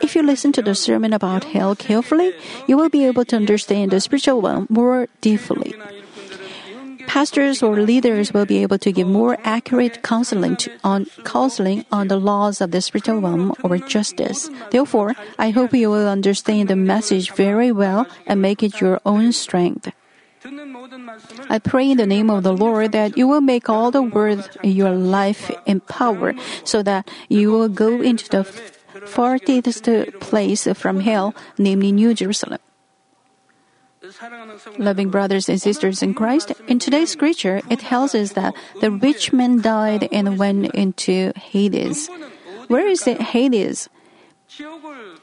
If 0.02 0.16
you 0.16 0.24
listen 0.24 0.52
to 0.54 0.64
the 0.64 0.74
sermon 0.74 1.14
about 1.14 1.54
hell 1.54 1.76
carefully, 1.76 2.34
you 2.66 2.76
will 2.76 2.90
be 2.90 3.06
able 3.06 3.26
to 3.26 3.36
understand 3.36 3.92
the 3.92 4.02
spiritual 4.02 4.42
one 4.42 4.66
more 4.70 5.08
deeply. 5.22 5.78
Pastors 7.08 7.62
or 7.62 7.82
leaders 7.82 8.34
will 8.34 8.46
be 8.46 8.62
able 8.64 8.78
to 8.80 8.92
give 8.92 9.08
more 9.08 9.38
accurate 9.44 10.02
counseling 10.04 10.58
on 10.84 11.06
counseling 11.24 11.86
on 11.92 12.08
the 12.08 12.18
laws 12.18 12.62
of 12.62 12.72
the 12.72 12.82
spiritual 12.82 13.22
realm 13.22 13.54
or 13.64 13.78
justice. 13.78 14.50
Therefore, 14.72 15.14
I 15.38 15.52
hope 15.52 15.74
you 15.74 15.90
will 15.90 16.08
understand 16.08 16.70
the 16.70 16.76
message 16.76 17.32
very 17.32 17.72
well 17.72 18.08
and 18.26 18.42
make 18.42 18.64
it 18.64 18.82
your 18.82 19.00
own 19.06 19.32
strength. 19.32 19.92
I 21.50 21.60
pray 21.60 21.92
in 21.92 21.98
the 21.98 22.08
name 22.08 22.30
of 22.30 22.44
the 22.44 22.52
Lord 22.54 22.92
that 22.92 23.18
you 23.18 23.28
will 23.28 23.42
make 23.42 23.70
all 23.70 23.92
the 23.92 24.02
words 24.02 24.50
in 24.62 24.72
your 24.72 24.92
life 24.92 25.52
in 25.66 25.80
power 25.82 26.34
so 26.66 26.84
that 26.84 27.10
you 27.30 27.52
will 27.52 27.70
go 27.70 28.02
into 28.02 28.28
the 28.30 28.44
farthest 29.06 29.88
place 30.20 30.68
from 30.74 31.00
hell, 31.00 31.34
namely 31.58 31.92
New 31.92 32.14
Jerusalem. 32.14 32.60
Loving 34.78 35.10
brothers 35.10 35.48
and 35.48 35.62
sisters 35.62 36.04
in 36.04 36.14
Christ, 36.14 36.52
in 36.68 36.80
today's 36.80 37.12
scripture, 37.12 37.62
it 37.70 37.80
tells 37.80 38.14
us 38.14 38.34
that 38.34 38.54
the 38.82 38.92
rich 38.92 39.32
man 39.32 39.62
died 39.62 40.10
and 40.12 40.38
went 40.38 40.74
into 40.76 41.32
Hades. 41.36 42.10
Where 42.68 42.88
is 42.88 43.08
it 43.08 43.22
Hades? 43.22 43.88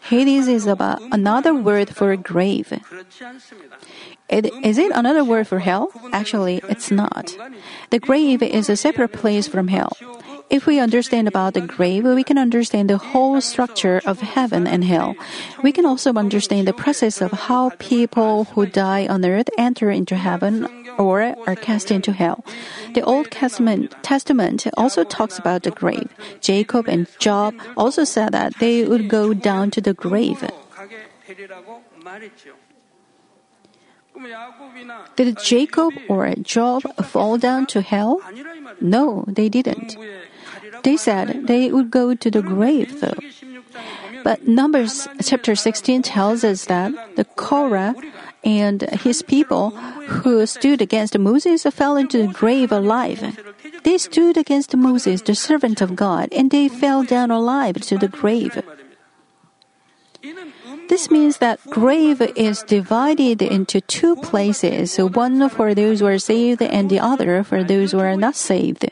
Hades 0.03 0.49
is 0.49 0.67
about 0.67 1.01
another 1.13 1.55
word 1.55 1.95
for 1.95 2.17
grave. 2.17 2.73
It, 4.29 4.47
is 4.65 4.79
it 4.79 4.93
another 4.95 5.25
word 5.25 5.47
for 5.47 5.59
hell? 5.59 5.93
Actually, 6.13 6.61
it's 6.69 6.91
not. 6.91 7.37
The 7.91 7.99
grave 7.99 8.43
is 8.43 8.71
a 8.71 8.77
separate 8.77 9.13
place 9.13 9.47
from 9.47 9.69
hell. 9.69 9.93
If 10.51 10.67
we 10.67 10.81
understand 10.81 11.29
about 11.29 11.55
the 11.55 11.61
grave, 11.61 12.05
we 12.05 12.25
can 12.25 12.37
understand 12.37 12.91
the 12.91 12.99
whole 12.99 13.41
structure 13.41 14.03
of 14.05 14.19
heaven 14.19 14.67
and 14.67 14.83
hell. 14.83 15.15
We 15.63 15.71
can 15.71 15.87
also 15.87 16.13
understand 16.13 16.67
the 16.67 16.73
process 16.73 17.21
of 17.21 17.31
how 17.31 17.71
people 17.79 18.45
who 18.45 18.67
die 18.67 19.07
on 19.07 19.25
earth 19.25 19.49
enter 19.57 19.91
into 19.91 20.17
heaven 20.17 20.67
or 20.99 21.37
are 21.47 21.55
cast 21.55 21.93
into 21.93 22.11
hell. 22.13 22.45
The 22.95 23.03
Old 23.03 23.31
Testament, 23.31 23.95
Testament 24.03 24.67
also 24.77 25.05
talks 25.05 25.39
about 25.39 25.63
the 25.63 25.71
grave. 25.71 26.11
Jacob 26.41 26.89
and 26.89 27.07
Job 27.21 27.55
also 27.77 28.03
said 28.03 28.33
that 28.33 28.59
they 28.59 28.85
would 28.85 29.09
go 29.09 29.33
down 29.33 29.71
to 29.71 29.81
the 29.81 29.95
grave. 29.95 30.43
Did 35.15 35.39
Jacob 35.39 35.93
or 36.09 36.35
Job 36.43 36.83
fall 37.05 37.39
down 37.39 37.67
to 37.67 37.81
hell? 37.81 38.21
No, 38.81 39.25
they 39.29 39.49
didn't. 39.49 39.97
They 40.83 40.97
said 40.97 41.47
they 41.47 41.71
would 41.71 41.91
go 41.91 42.15
to 42.15 42.31
the 42.31 42.43
grave 42.43 43.01
though. 43.01 43.19
But 44.23 44.47
Numbers 44.47 45.09
chapter 45.23 45.55
16 45.55 46.03
tells 46.03 46.45
us 46.45 46.67
that 46.67 46.93
the 47.17 47.25
Korah 47.25 47.95
and 48.45 48.83
his 49.01 49.23
people 49.23 49.71
who 50.21 50.45
stood 50.47 50.81
against 50.81 51.19
Moses 51.19 51.63
fell 51.65 51.97
into 51.97 52.27
the 52.27 52.33
grave 52.33 52.73
alive. 52.73 53.39
They 53.85 53.99
stood 53.99 54.37
against 54.37 54.77
Moses, 54.77 55.23
the 55.23 55.35
servant 55.35 55.81
of 55.81 55.97
God, 55.97 56.29
and 56.33 56.51
they 56.51 56.69
fell 56.69 57.03
down 57.03 57.31
alive 57.31 57.77
to 57.89 57.97
the 57.97 58.09
grave. 58.09 58.63
This 60.89 61.11
means 61.11 61.39
that 61.39 61.61
grave 61.71 62.21
is 62.37 62.63
divided 62.65 63.41
into 63.41 63.81
two 63.81 64.17
places, 64.17 64.99
one 64.99 65.49
for 65.49 65.75
those 65.75 66.01
who 66.01 66.07
are 66.07 66.19
saved 66.19 66.61
and 66.61 66.91
the 66.91 67.01
other 67.01 67.43
for 67.45 67.63
those 67.65 67.93
who 67.93 68.01
are 68.01 68.17
not 68.17 68.35
saved. 68.35 68.91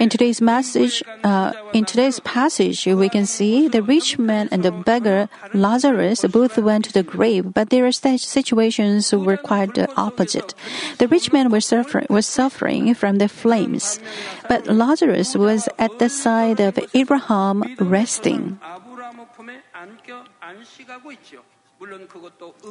In 0.00 0.08
today's 0.08 0.40
message, 0.40 1.02
uh, 1.22 1.52
in 1.72 1.84
today's 1.84 2.18
passage, 2.20 2.86
we 2.86 3.08
can 3.08 3.26
see 3.26 3.68
the 3.68 3.82
rich 3.82 4.18
man 4.18 4.48
and 4.50 4.62
the 4.62 4.72
beggar 4.72 5.28
Lazarus 5.54 6.24
both 6.30 6.58
went 6.58 6.86
to 6.86 6.92
the 6.92 7.02
grave, 7.02 7.54
but 7.54 7.70
their 7.70 7.92
situations 7.92 9.12
were 9.12 9.36
quite 9.36 9.74
the 9.74 9.88
opposite. 9.96 10.54
The 10.98 11.08
rich 11.08 11.32
man 11.32 11.50
was 11.50 11.66
suffering, 11.66 12.06
was 12.10 12.26
suffering 12.26 12.94
from 12.94 13.16
the 13.18 13.28
flames, 13.28 14.00
but 14.48 14.66
Lazarus 14.66 15.36
was 15.36 15.68
at 15.78 15.98
the 15.98 16.08
side 16.08 16.60
of 16.60 16.78
Abraham 16.94 17.62
resting. 17.78 18.58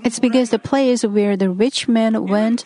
It's 0.03 0.19
because 0.19 0.49
the 0.49 0.59
place 0.59 1.03
where 1.03 1.35
the 1.35 1.49
rich 1.49 1.87
man 1.87 2.27
went 2.27 2.65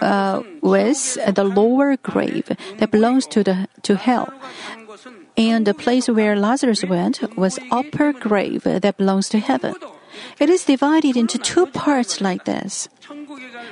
uh, 0.00 0.42
was 0.60 1.18
the 1.26 1.44
lower 1.44 1.96
grave 1.96 2.50
that 2.78 2.90
belongs 2.90 3.26
to 3.28 3.42
the 3.44 3.68
to 3.82 3.96
hell, 3.96 4.32
and 5.36 5.66
the 5.66 5.74
place 5.74 6.08
where 6.08 6.36
Lazarus 6.36 6.84
went 6.84 7.20
was 7.36 7.58
upper 7.70 8.12
grave 8.12 8.62
that 8.64 8.96
belongs 8.96 9.28
to 9.30 9.38
heaven. 9.38 9.74
It 10.38 10.48
is 10.48 10.64
divided 10.64 11.16
into 11.16 11.38
two 11.38 11.66
parts 11.66 12.20
like 12.20 12.44
this. 12.44 12.88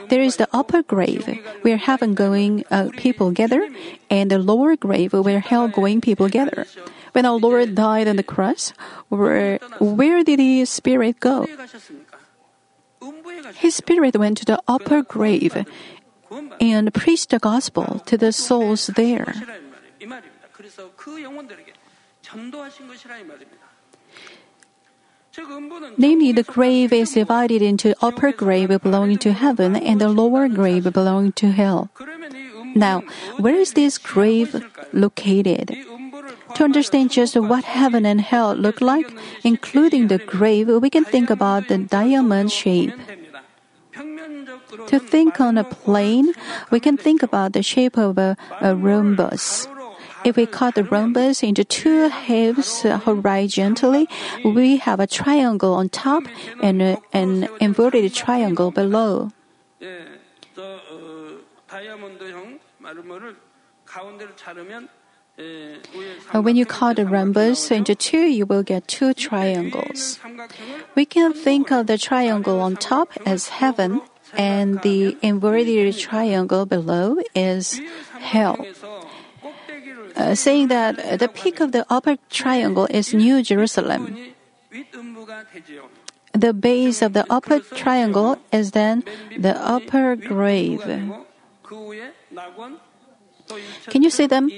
There 0.09 0.21
is 0.21 0.37
the 0.37 0.49
upper 0.53 0.83
grave 0.83 1.27
where 1.63 1.77
heaven 1.77 2.15
going 2.15 2.65
uh, 2.71 2.91
people 2.97 3.31
gather, 3.31 3.69
and 4.11 4.31
the 4.31 4.39
lower 4.39 4.77
grave 4.77 5.13
where 5.13 5.41
hell 5.41 5.69
going 5.69 6.01
people 6.01 6.29
gather. 6.29 6.67
When 7.13 7.27
our 7.27 7.37
Lord 7.37 7.75
died 7.75 8.09
on 8.09 8.17
the 8.17 8.23
cross, 8.23 8.73
where, 9.09 9.59
where 9.79 10.25
did 10.25 10.39
his 10.39 10.71
spirit 10.71 11.21
go? 11.21 11.47
His 13.55 13.75
spirit 13.75 14.17
went 14.17 14.39
to 14.39 14.45
the 14.45 14.61
upper 14.67 15.03
grave 15.03 15.67
and 16.61 16.95
preached 16.95 17.31
the 17.31 17.39
gospel 17.39 18.01
to 18.07 18.17
the 18.17 18.33
souls 18.33 18.87
there. 18.97 19.35
Namely, 25.97 26.33
the 26.33 26.43
grave 26.43 26.93
is 26.93 27.13
divided 27.13 27.63
into 27.63 27.95
upper 28.03 28.33
grave 28.33 28.69
belonging 28.83 29.19
to 29.19 29.33
heaven 29.33 29.77
and 29.77 30.01
the 30.01 30.09
lower 30.09 30.49
grave 30.49 30.93
belonging 30.93 31.33
to 31.33 31.53
hell. 31.53 31.91
Now, 32.75 33.03
where 33.39 33.57
is 33.57 33.73
this 33.73 33.99
grave 33.99 34.65
located? 34.93 35.77
To 36.55 36.65
understand 36.65 37.11
just 37.11 37.37
what 37.37 37.65
heaven 37.65 38.05
and 38.05 38.21
hell 38.21 38.55
look 38.55 38.81
like, 38.81 39.13
including 39.43 40.09
the 40.09 40.19
grave, 40.19 40.69
we 40.69 40.91
can 40.91 41.05
think 41.05 41.31
about 41.31 41.69
the 41.69 41.79
diamond 41.79 42.53
shape. 42.53 42.93
To 44.89 44.99
think 44.99 45.41
on 45.41 45.59
a 45.59 45.65
plane, 45.65 46.33
we 46.71 46.81
can 46.81 46.97
think 46.97 47.23
about 47.23 47.53
the 47.53 47.63
shape 47.63 47.97
of 47.97 48.19
a, 48.19 48.37
a 48.61 48.75
rhombus. 48.75 49.69
If 50.25 50.37
we 50.37 50.47
cut 50.47 50.77
the 50.77 50.85
rhombus 50.85 51.43
into 51.43 51.65
two 51.65 52.09
halves 52.09 52.83
horizontally, 52.83 54.09
we 54.45 54.77
have 54.77 55.01
a 55.01 55.07
triangle 55.07 55.75
on 55.75 55.89
top 55.89 56.23
and 56.63 56.81
a, 56.81 56.99
an 57.13 57.49
inverted 57.61 58.15
triangle 58.15 58.71
below. 58.71 59.33
When 66.33 66.57
you 66.57 66.67
cut 66.67 66.97
the 66.97 67.07
rhombus 67.07 67.71
into 67.71 67.95
two, 67.95 68.27
you 68.27 68.45
will 68.45 68.63
get 68.63 68.87
two 68.87 69.15
triangles. 69.15 70.19
We 70.95 71.05
can 71.07 71.33
think 71.33 71.73
of 71.73 71.87
the 71.87 71.97
triangle 71.97 72.61
on 72.61 72.77
top 72.77 73.09
as 73.25 73.49
heaven, 73.49 74.03
and 74.35 74.81
the 74.83 75.17
inverted 75.23 75.97
triangle 75.97 76.67
below 76.67 77.17
is 77.35 77.81
hell. 78.21 78.65
Uh, 80.15 80.35
saying 80.35 80.69
that 80.69 81.19
the 81.19 81.29
peak 81.29 81.61
of 81.61 81.73
the 81.73 81.87
upper 81.89 82.17
triangle 82.29 82.87
is 82.91 83.15
New 83.15 83.43
Jerusalem. 83.43 84.17
the 86.33 86.53
base 86.53 87.03
of 87.03 87.13
the 87.13 87.27
upper 87.31 87.61
triangle 87.61 88.39
is 88.53 88.73
then 88.73 89.05
the 89.39 89.57
upper 89.57 90.17
grave. 90.17 90.81
Can 93.89 94.03
you 94.03 94.11
see 94.11 94.27
them? 94.27 94.51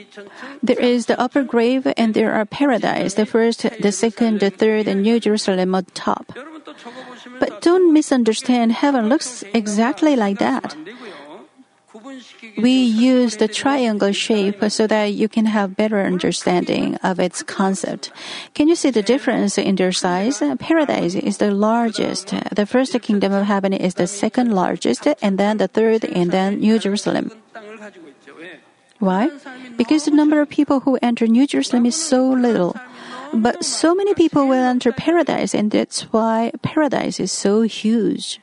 There 0.62 0.78
is 0.78 1.06
the 1.06 1.18
upper 1.20 1.42
grave 1.42 1.86
and 1.96 2.14
there 2.14 2.32
are 2.32 2.44
paradise, 2.44 3.14
the 3.14 3.26
first, 3.26 3.66
the 3.80 3.92
second, 3.92 4.40
the 4.40 4.50
third, 4.50 4.88
and 4.88 5.02
New 5.02 5.20
Jerusalem 5.20 5.74
on 5.74 5.84
top. 5.94 6.32
But 7.38 7.62
don't 7.62 7.92
misunderstand, 7.92 8.72
heaven 8.72 9.08
looks 9.08 9.44
exactly 9.54 10.16
like 10.16 10.38
that. 10.38 10.76
We 12.58 12.72
use 12.72 13.36
the 13.36 13.46
triangle 13.46 14.12
shape 14.12 14.58
so 14.68 14.86
that 14.88 15.14
you 15.14 15.28
can 15.28 15.46
have 15.46 15.76
better 15.76 16.00
understanding 16.00 16.96
of 16.96 17.20
its 17.20 17.42
concept. 17.42 18.10
Can 18.54 18.66
you 18.66 18.74
see 18.74 18.90
the 18.90 19.02
difference 19.02 19.58
in 19.58 19.76
their 19.76 19.92
size? 19.92 20.42
Paradise 20.58 21.14
is 21.14 21.38
the 21.38 21.52
largest. 21.52 22.34
The 22.52 22.66
first 22.66 23.00
kingdom 23.00 23.32
of 23.32 23.46
heaven 23.46 23.72
is 23.72 23.94
the 23.94 24.08
second 24.08 24.52
largest, 24.52 25.06
and 25.22 25.38
then 25.38 25.58
the 25.58 25.68
third, 25.68 26.04
and 26.04 26.32
then 26.32 26.58
New 26.58 26.78
Jerusalem. 26.80 27.30
Why? 29.04 29.28
Because 29.76 30.06
the 30.06 30.16
number 30.16 30.40
of 30.40 30.48
people 30.48 30.80
who 30.80 30.98
enter 31.02 31.26
New 31.26 31.46
Jerusalem 31.46 31.84
is 31.84 31.94
so 31.94 32.24
little. 32.24 32.74
But 33.34 33.64
so 33.64 33.94
many 33.94 34.14
people 34.14 34.48
will 34.48 34.64
enter 34.64 34.92
paradise, 34.92 35.52
and 35.52 35.70
that's 35.70 36.12
why 36.12 36.52
paradise 36.62 37.20
is 37.20 37.32
so 37.32 37.62
huge. 37.62 38.40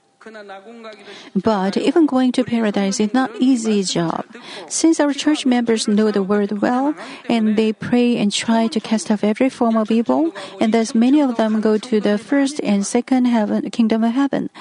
But 1.33 1.77
even 1.77 2.05
going 2.05 2.31
to 2.33 2.43
paradise 2.43 2.99
is 2.99 3.11
not 3.11 3.31
easy 3.39 3.81
job. 3.81 4.21
Since 4.67 4.99
our 4.99 5.13
church 5.13 5.47
members 5.47 5.87
know 5.87 6.11
the 6.11 6.21
word 6.21 6.61
well 6.61 6.93
and 7.27 7.57
they 7.57 7.73
pray 7.73 8.17
and 8.17 8.31
try 8.31 8.67
to 8.67 8.79
cast 8.79 9.09
off 9.09 9.23
every 9.23 9.49
form 9.49 9.75
of 9.75 9.89
evil, 9.89 10.31
and 10.59 10.75
thus 10.75 10.93
many 10.93 11.21
of 11.21 11.37
them 11.37 11.59
go 11.59 11.79
to 11.79 11.99
the 11.99 12.19
first 12.19 12.61
and 12.61 12.85
second 12.85 13.25
heaven, 13.25 13.65
kingdom 13.71 14.03
of 14.03 14.13
heaven. 14.13 14.51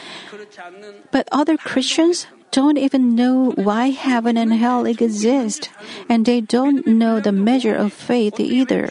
But 1.13 1.29
other 1.31 1.59
Christians 1.59 2.27
don't 2.51 2.79
even 2.79 3.15
know 3.15 3.53
why 3.55 3.91
heaven 3.91 4.37
and 4.37 4.53
hell 4.53 4.87
exist, 4.87 5.71
and 6.09 6.27
they 6.27 6.41
don't 6.41 6.87
know 6.87 7.21
the 7.21 7.33
measure 7.33 7.75
of 7.75 7.93
faith 7.93 8.41
either. 8.41 8.91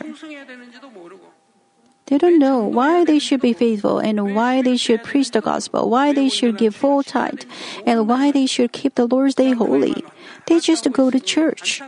They 2.10 2.18
don't 2.18 2.40
know 2.40 2.66
why 2.66 3.06
they 3.06 3.20
should 3.20 3.42
be 3.42 3.54
faithful 3.54 4.00
and 4.00 4.34
why 4.34 4.64
they 4.64 4.78
should 4.78 5.04
preach 5.04 5.30
the 5.30 5.42
gospel, 5.42 5.92
why 5.92 6.12
they 6.12 6.28
should 6.28 6.58
give 6.58 6.74
full 6.76 7.04
tithe, 7.04 7.46
and 7.86 8.08
why 8.10 8.32
they 8.32 8.48
should 8.48 8.72
keep 8.72 8.96
the 8.96 9.06
Lord's 9.06 9.36
Day 9.36 9.52
holy. 9.52 10.04
They 10.48 10.60
just 10.60 10.92
go 10.92 11.12
to 11.12 11.20
church. 11.20 11.84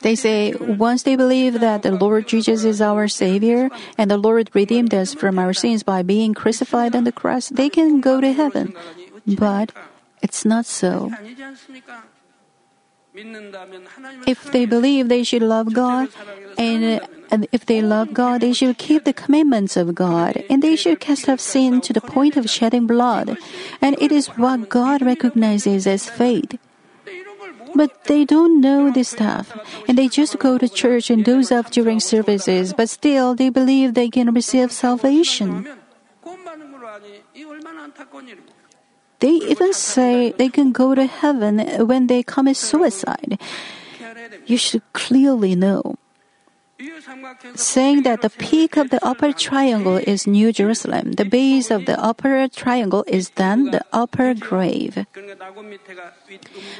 They 0.00 0.14
say 0.14 0.54
once 0.54 1.02
they 1.02 1.16
believe 1.16 1.60
that 1.60 1.82
the 1.82 1.92
Lord 1.92 2.28
Jesus 2.28 2.64
is 2.64 2.80
our 2.80 3.08
Savior 3.08 3.68
and 3.98 4.10
the 4.10 4.16
Lord 4.16 4.50
redeemed 4.54 4.94
us 4.94 5.12
from 5.12 5.38
our 5.38 5.52
sins 5.52 5.82
by 5.82 6.02
being 6.02 6.32
crucified 6.32 6.96
on 6.96 7.04
the 7.04 7.12
cross, 7.12 7.48
they 7.48 7.68
can 7.68 8.00
go 8.00 8.20
to 8.20 8.32
heaven. 8.32 8.74
But 9.26 9.72
it's 10.22 10.44
not 10.44 10.64
so. 10.64 11.12
If 14.26 14.52
they 14.52 14.64
believe 14.64 15.08
they 15.08 15.24
should 15.24 15.42
love 15.42 15.72
God, 15.72 16.08
and, 16.56 17.00
and 17.30 17.48
if 17.50 17.66
they 17.66 17.82
love 17.82 18.14
God, 18.14 18.40
they 18.40 18.52
should 18.52 18.78
keep 18.78 19.04
the 19.04 19.12
commandments 19.12 19.76
of 19.76 19.94
God, 19.94 20.44
and 20.48 20.62
they 20.62 20.76
should 20.76 21.00
cast 21.00 21.28
off 21.28 21.40
sin 21.40 21.80
to 21.82 21.92
the 21.92 22.00
point 22.00 22.36
of 22.36 22.48
shedding 22.48 22.86
blood. 22.86 23.36
And 23.80 23.96
it 24.00 24.12
is 24.12 24.28
what 24.38 24.68
God 24.68 25.02
recognizes 25.02 25.86
as 25.86 26.08
faith. 26.08 26.58
But 27.74 28.04
they 28.04 28.24
don't 28.24 28.60
know 28.60 28.90
this 28.90 29.10
stuff, 29.10 29.52
and 29.86 29.96
they 29.96 30.08
just 30.08 30.38
go 30.38 30.58
to 30.58 30.68
church 30.68 31.10
and 31.10 31.24
doze 31.24 31.52
off 31.52 31.70
during 31.70 32.00
services, 32.00 32.72
but 32.72 32.88
still 32.88 33.34
they 33.34 33.50
believe 33.50 33.94
they 33.94 34.10
can 34.10 34.32
receive 34.32 34.72
salvation. 34.72 35.68
They 39.20 39.34
even 39.50 39.72
say 39.72 40.32
they 40.38 40.48
can 40.48 40.72
go 40.72 40.94
to 40.94 41.06
heaven 41.06 41.58
when 41.86 42.06
they 42.06 42.22
commit 42.22 42.56
suicide. 42.56 43.38
You 44.46 44.56
should 44.56 44.82
clearly 44.92 45.54
know. 45.54 45.96
Saying 47.56 48.02
that 48.02 48.22
the 48.22 48.30
peak 48.30 48.76
of 48.76 48.90
the 48.90 49.04
upper 49.04 49.32
triangle 49.32 49.96
is 49.96 50.28
New 50.28 50.52
Jerusalem, 50.52 51.12
the 51.12 51.24
base 51.24 51.72
of 51.72 51.86
the 51.86 51.98
upper 51.98 52.46
triangle 52.46 53.04
is 53.08 53.30
then 53.30 53.72
the 53.72 53.84
upper 53.92 54.32
grave. 54.34 55.04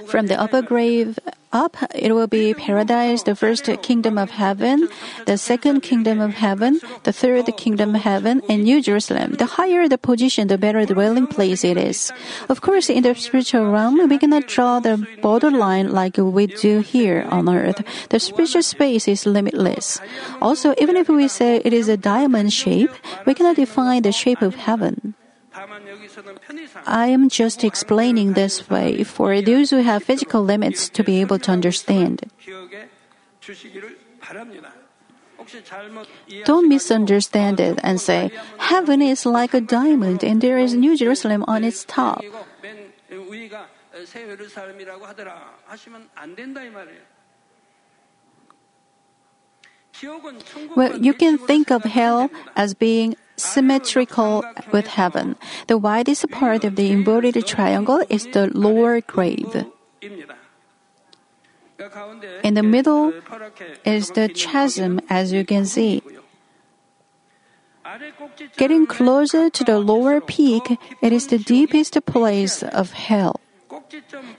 From 0.06 0.26
the 0.26 0.38
upper 0.38 0.62
grave 0.62 1.18
up, 1.52 1.76
it 1.94 2.12
will 2.12 2.26
be 2.26 2.54
paradise, 2.54 3.22
the 3.22 3.34
first 3.34 3.68
kingdom 3.82 4.18
of 4.18 4.30
heaven, 4.30 4.88
the 5.26 5.38
second 5.38 5.80
kingdom 5.80 6.20
of 6.20 6.34
heaven, 6.34 6.80
the 7.04 7.12
third 7.12 7.46
kingdom 7.56 7.94
of 7.94 8.02
heaven, 8.02 8.42
and 8.48 8.64
New 8.64 8.82
Jerusalem. 8.82 9.34
The 9.34 9.46
higher 9.46 9.88
the 9.88 9.98
position, 9.98 10.48
the 10.48 10.58
better 10.58 10.84
dwelling 10.84 11.26
place 11.26 11.64
it 11.64 11.76
is. 11.76 12.12
Of 12.48 12.60
course, 12.60 12.90
in 12.90 13.02
the 13.02 13.14
spiritual 13.14 13.70
realm, 13.70 14.08
we 14.08 14.18
cannot 14.18 14.46
draw 14.46 14.80
the 14.80 15.06
borderline 15.22 15.92
like 15.92 16.16
we 16.16 16.46
do 16.46 16.80
here 16.80 17.26
on 17.30 17.48
earth. 17.48 17.82
The 18.10 18.20
spiritual 18.20 18.62
space 18.62 19.08
is 19.08 19.26
limitless. 19.26 20.00
Also, 20.40 20.74
even 20.78 20.96
if 20.96 21.08
we 21.08 21.28
say 21.28 21.60
it 21.64 21.72
is 21.72 21.88
a 21.88 21.96
diamond 21.96 22.52
shape, 22.52 22.90
we 23.26 23.34
cannot 23.34 23.56
define 23.56 24.02
the 24.02 24.12
shape 24.12 24.42
of 24.42 24.54
heaven. 24.54 25.14
I 26.86 27.06
am 27.08 27.28
just 27.28 27.64
explaining 27.64 28.32
this 28.32 28.68
way 28.68 29.04
for 29.04 29.40
those 29.40 29.70
who 29.70 29.78
have 29.78 30.02
physical 30.02 30.42
limits 30.42 30.88
to 30.90 31.02
be 31.02 31.20
able 31.20 31.38
to 31.40 31.50
understand. 31.50 32.30
Don't 36.44 36.68
misunderstand 36.68 37.60
it 37.60 37.78
and 37.82 38.00
say, 38.00 38.30
Heaven 38.58 39.00
is 39.00 39.24
like 39.24 39.54
a 39.54 39.60
diamond 39.60 40.22
and 40.22 40.40
there 40.40 40.58
is 40.58 40.74
New 40.74 40.96
Jerusalem 40.96 41.44
on 41.48 41.64
its 41.64 41.84
top. 41.84 42.22
Well, 50.76 50.98
you 50.98 51.14
can 51.14 51.38
think 51.38 51.70
of 51.70 51.82
hell 51.84 52.30
as 52.54 52.74
being 52.74 53.16
symmetrical 53.38 54.44
with 54.72 54.86
heaven. 54.86 55.36
The 55.66 55.78
widest 55.78 56.30
part 56.30 56.64
of 56.64 56.76
the 56.76 56.90
inverted 56.90 57.46
triangle 57.46 58.02
is 58.08 58.26
the 58.26 58.50
lower 58.52 59.00
grave. 59.00 59.64
In 62.42 62.54
the 62.54 62.62
middle 62.62 63.12
is 63.84 64.10
the 64.10 64.28
chasm, 64.28 65.00
as 65.08 65.32
you 65.32 65.44
can 65.44 65.64
see. 65.64 66.02
Getting 68.56 68.86
closer 68.86 69.48
to 69.48 69.64
the 69.64 69.78
lower 69.78 70.20
peak, 70.20 70.78
it 71.00 71.12
is 71.12 71.28
the 71.28 71.38
deepest 71.38 72.04
place 72.04 72.62
of 72.62 72.92
hell. 72.92 73.40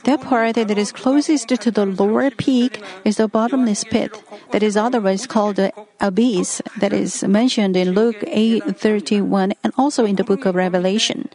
That 0.03 0.21
part 0.21 0.55
that 0.55 0.77
is 0.77 0.91
closest 0.91 1.49
to 1.49 1.71
the 1.71 1.85
lower 1.85 2.29
peak 2.29 2.81
is 3.03 3.17
the 3.17 3.27
bottomless 3.27 3.83
pit, 3.83 4.13
that 4.51 4.61
is 4.61 4.77
otherwise 4.77 5.25
called 5.25 5.55
the 5.55 5.73
abyss, 5.99 6.61
that 6.77 6.93
is 6.93 7.23
mentioned 7.23 7.75
in 7.75 7.91
Luke 7.91 8.21
8:31 8.27 9.53
and 9.63 9.73
also 9.77 10.05
in 10.05 10.15
the 10.17 10.23
book 10.23 10.45
of 10.45 10.53
Revelation. 10.55 11.29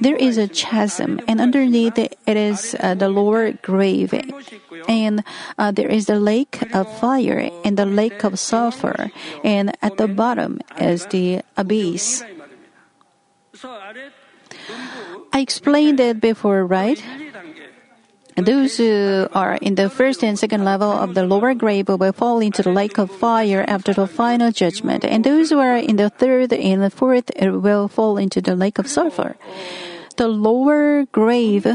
There 0.00 0.16
is 0.16 0.38
a 0.38 0.48
chasm, 0.48 1.20
and 1.28 1.40
underneath 1.40 1.98
it 1.98 2.18
is 2.26 2.74
uh, 2.80 2.94
the 2.94 3.08
lower 3.08 3.52
grave, 3.62 4.10
and 4.88 5.22
uh, 5.58 5.70
there 5.70 5.88
is 5.90 6.06
the 6.06 6.18
lake 6.18 6.62
of 6.74 6.90
fire 6.98 7.50
and 7.64 7.76
the 7.76 7.86
lake 7.86 8.24
of 8.24 8.38
sulfur, 8.38 9.10
and 9.44 9.70
at 9.82 9.98
the 9.98 10.08
bottom 10.08 10.58
is 10.78 11.06
the 11.14 11.42
abyss. 11.56 12.24
I 15.32 15.40
explained 15.40 16.00
it 16.00 16.20
before, 16.20 16.66
right? 16.66 17.02
Those 18.36 18.78
who 18.78 19.28
are 19.34 19.54
in 19.60 19.74
the 19.74 19.90
first 19.90 20.24
and 20.24 20.38
second 20.38 20.64
level 20.64 20.90
of 20.90 21.14
the 21.14 21.24
lower 21.26 21.54
grave 21.54 21.88
will 21.88 22.12
fall 22.12 22.40
into 22.40 22.62
the 22.62 22.72
lake 22.72 22.98
of 22.98 23.10
fire 23.10 23.64
after 23.68 23.92
the 23.92 24.06
final 24.06 24.50
judgment, 24.50 25.04
and 25.04 25.24
those 25.24 25.50
who 25.50 25.58
are 25.58 25.76
in 25.76 25.96
the 25.96 26.08
third 26.08 26.52
and 26.52 26.82
the 26.82 26.90
fourth 26.90 27.30
uh, 27.40 27.52
will 27.52 27.88
fall 27.88 28.16
into 28.16 28.40
the 28.40 28.56
lake 28.56 28.78
of 28.78 28.88
sulfur. 28.88 29.36
The 30.16 30.28
lower 30.28 31.04
grave 31.06 31.66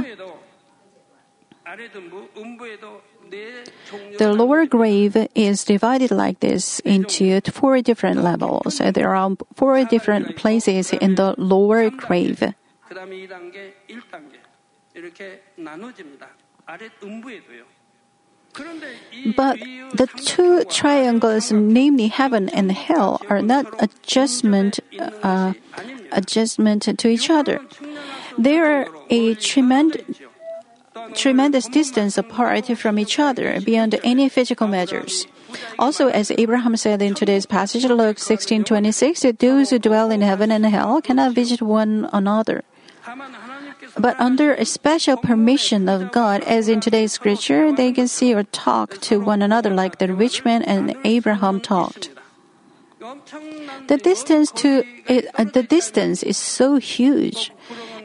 the 4.17 4.33
lower 4.33 4.65
grave 4.65 5.17
is 5.35 5.63
divided 5.63 6.11
like 6.11 6.39
this 6.39 6.79
into 6.79 7.41
four 7.51 7.81
different 7.81 8.23
levels. 8.23 8.79
There 8.79 9.15
are 9.15 9.35
four 9.55 9.83
different 9.85 10.35
places 10.37 10.93
in 10.93 11.15
the 11.15 11.35
lower 11.37 11.89
grave. 11.89 12.43
But 19.35 19.59
the 19.93 20.07
two 20.25 20.63
triangles, 20.65 21.51
namely 21.51 22.07
heaven 22.07 22.49
and 22.49 22.71
hell, 22.71 23.21
are 23.29 23.41
not 23.41 23.65
adjustment 23.81 24.79
uh, 25.23 25.53
adjustment 26.11 26.81
to 26.97 27.07
each 27.07 27.29
other. 27.29 27.61
They 28.37 28.57
are 28.57 28.87
a 29.09 29.35
tremendous 29.35 30.01
tremendous 31.13 31.67
distance 31.67 32.17
apart 32.17 32.65
from 32.77 32.99
each 32.99 33.19
other 33.19 33.61
beyond 33.61 33.99
any 34.03 34.27
physical 34.29 34.67
measures. 34.67 35.27
Also, 35.79 36.09
as 36.09 36.31
Abraham 36.31 36.75
said 36.75 37.01
in 37.01 37.13
today's 37.13 37.45
passage, 37.45 37.85
Luke 37.85 38.17
16:26, 38.17 39.39
those 39.39 39.69
who 39.69 39.79
dwell 39.79 40.11
in 40.11 40.21
heaven 40.21 40.51
and 40.51 40.65
hell 40.65 41.01
cannot 41.01 41.33
visit 41.33 41.61
one 41.61 42.09
another. 42.11 42.63
But 43.97 44.19
under 44.19 44.53
a 44.53 44.65
special 44.65 45.17
permission 45.17 45.87
of 45.87 46.11
God, 46.11 46.43
as 46.43 46.67
in 46.67 46.79
today's 46.79 47.13
scripture, 47.13 47.71
they 47.71 47.91
can 47.91 48.07
see 48.07 48.33
or 48.33 48.43
talk 48.43 48.99
to 49.01 49.19
one 49.19 49.41
another 49.41 49.69
like 49.69 49.99
the 49.99 50.13
rich 50.13 50.43
man 50.43 50.63
and 50.63 50.95
Abraham 51.03 51.61
talked. 51.61 52.09
The 53.87 53.97
distance 53.97 54.51
to 54.63 54.83
it, 55.07 55.27
uh, 55.35 55.45
the 55.45 55.63
distance 55.63 56.23
is 56.23 56.37
so 56.37 56.75
huge, 56.77 57.51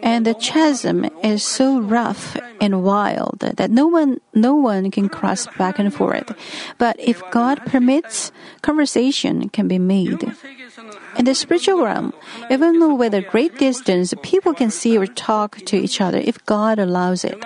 and 0.03 0.27
the 0.27 0.35
chasm 0.35 1.09
is 1.25 1.43
so 1.43 1.81
rough 1.81 2.37
and 2.61 2.85
wild 2.85 3.41
that 3.41 3.71
no 3.71 3.87
one 3.87 4.21
no 4.35 4.55
one 4.55 4.91
can 4.91 5.09
cross 5.09 5.49
back 5.59 5.79
and 5.79 5.93
forth. 5.93 6.37
But 6.79 7.01
if 7.01 7.23
God 7.31 7.65
permits, 7.67 8.31
conversation 8.61 9.49
can 9.49 9.67
be 9.67 9.79
made. 9.79 10.21
In 11.19 11.25
the 11.25 11.35
spiritual 11.35 11.85
realm, 11.85 12.13
even 12.51 12.79
though 12.79 12.95
with 12.95 13.15
a 13.15 13.23
great 13.23 13.59
distance, 13.59 14.15
people 14.23 14.55
can 14.55 14.71
see 14.71 14.97
or 14.97 15.07
talk 15.07 15.59
to 15.67 15.77
each 15.77 16.01
other 16.01 16.19
if 16.19 16.45
God 16.47 16.79
allows 16.79 17.25
it. 17.25 17.39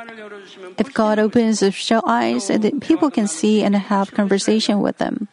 If 0.79 0.95
God 0.95 1.19
opens 1.19 1.61
the 1.61 1.73
spiritual 1.73 2.09
eyes, 2.09 2.51
people 2.81 3.11
can 3.11 3.27
see 3.27 3.62
and 3.62 3.75
have 3.75 4.12
conversation 4.12 4.81
with 4.81 4.99
them. 4.99 5.29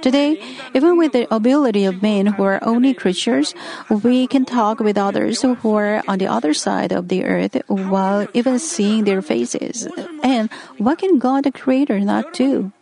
Today, 0.00 0.42
even 0.74 0.96
with 0.96 1.12
the 1.12 1.32
ability 1.32 1.84
of 1.84 2.02
men 2.02 2.26
who 2.26 2.42
are 2.42 2.58
only 2.62 2.94
creatures, 2.94 3.54
we 3.90 4.26
can 4.26 4.44
talk 4.44 4.80
with 4.80 4.98
others 4.98 5.42
who 5.42 5.56
are 5.74 6.02
on 6.06 6.18
the 6.18 6.26
other 6.26 6.54
side 6.54 6.92
of 6.92 7.08
the 7.08 7.24
earth 7.24 7.56
while 7.66 8.26
even 8.34 8.58
seeing 8.58 9.04
their 9.04 9.22
faces. 9.22 9.88
And 10.22 10.50
what 10.78 10.98
can 10.98 11.18
God 11.18 11.44
the 11.44 11.52
Creator 11.52 12.00
not 12.00 12.32
do? 12.32 12.72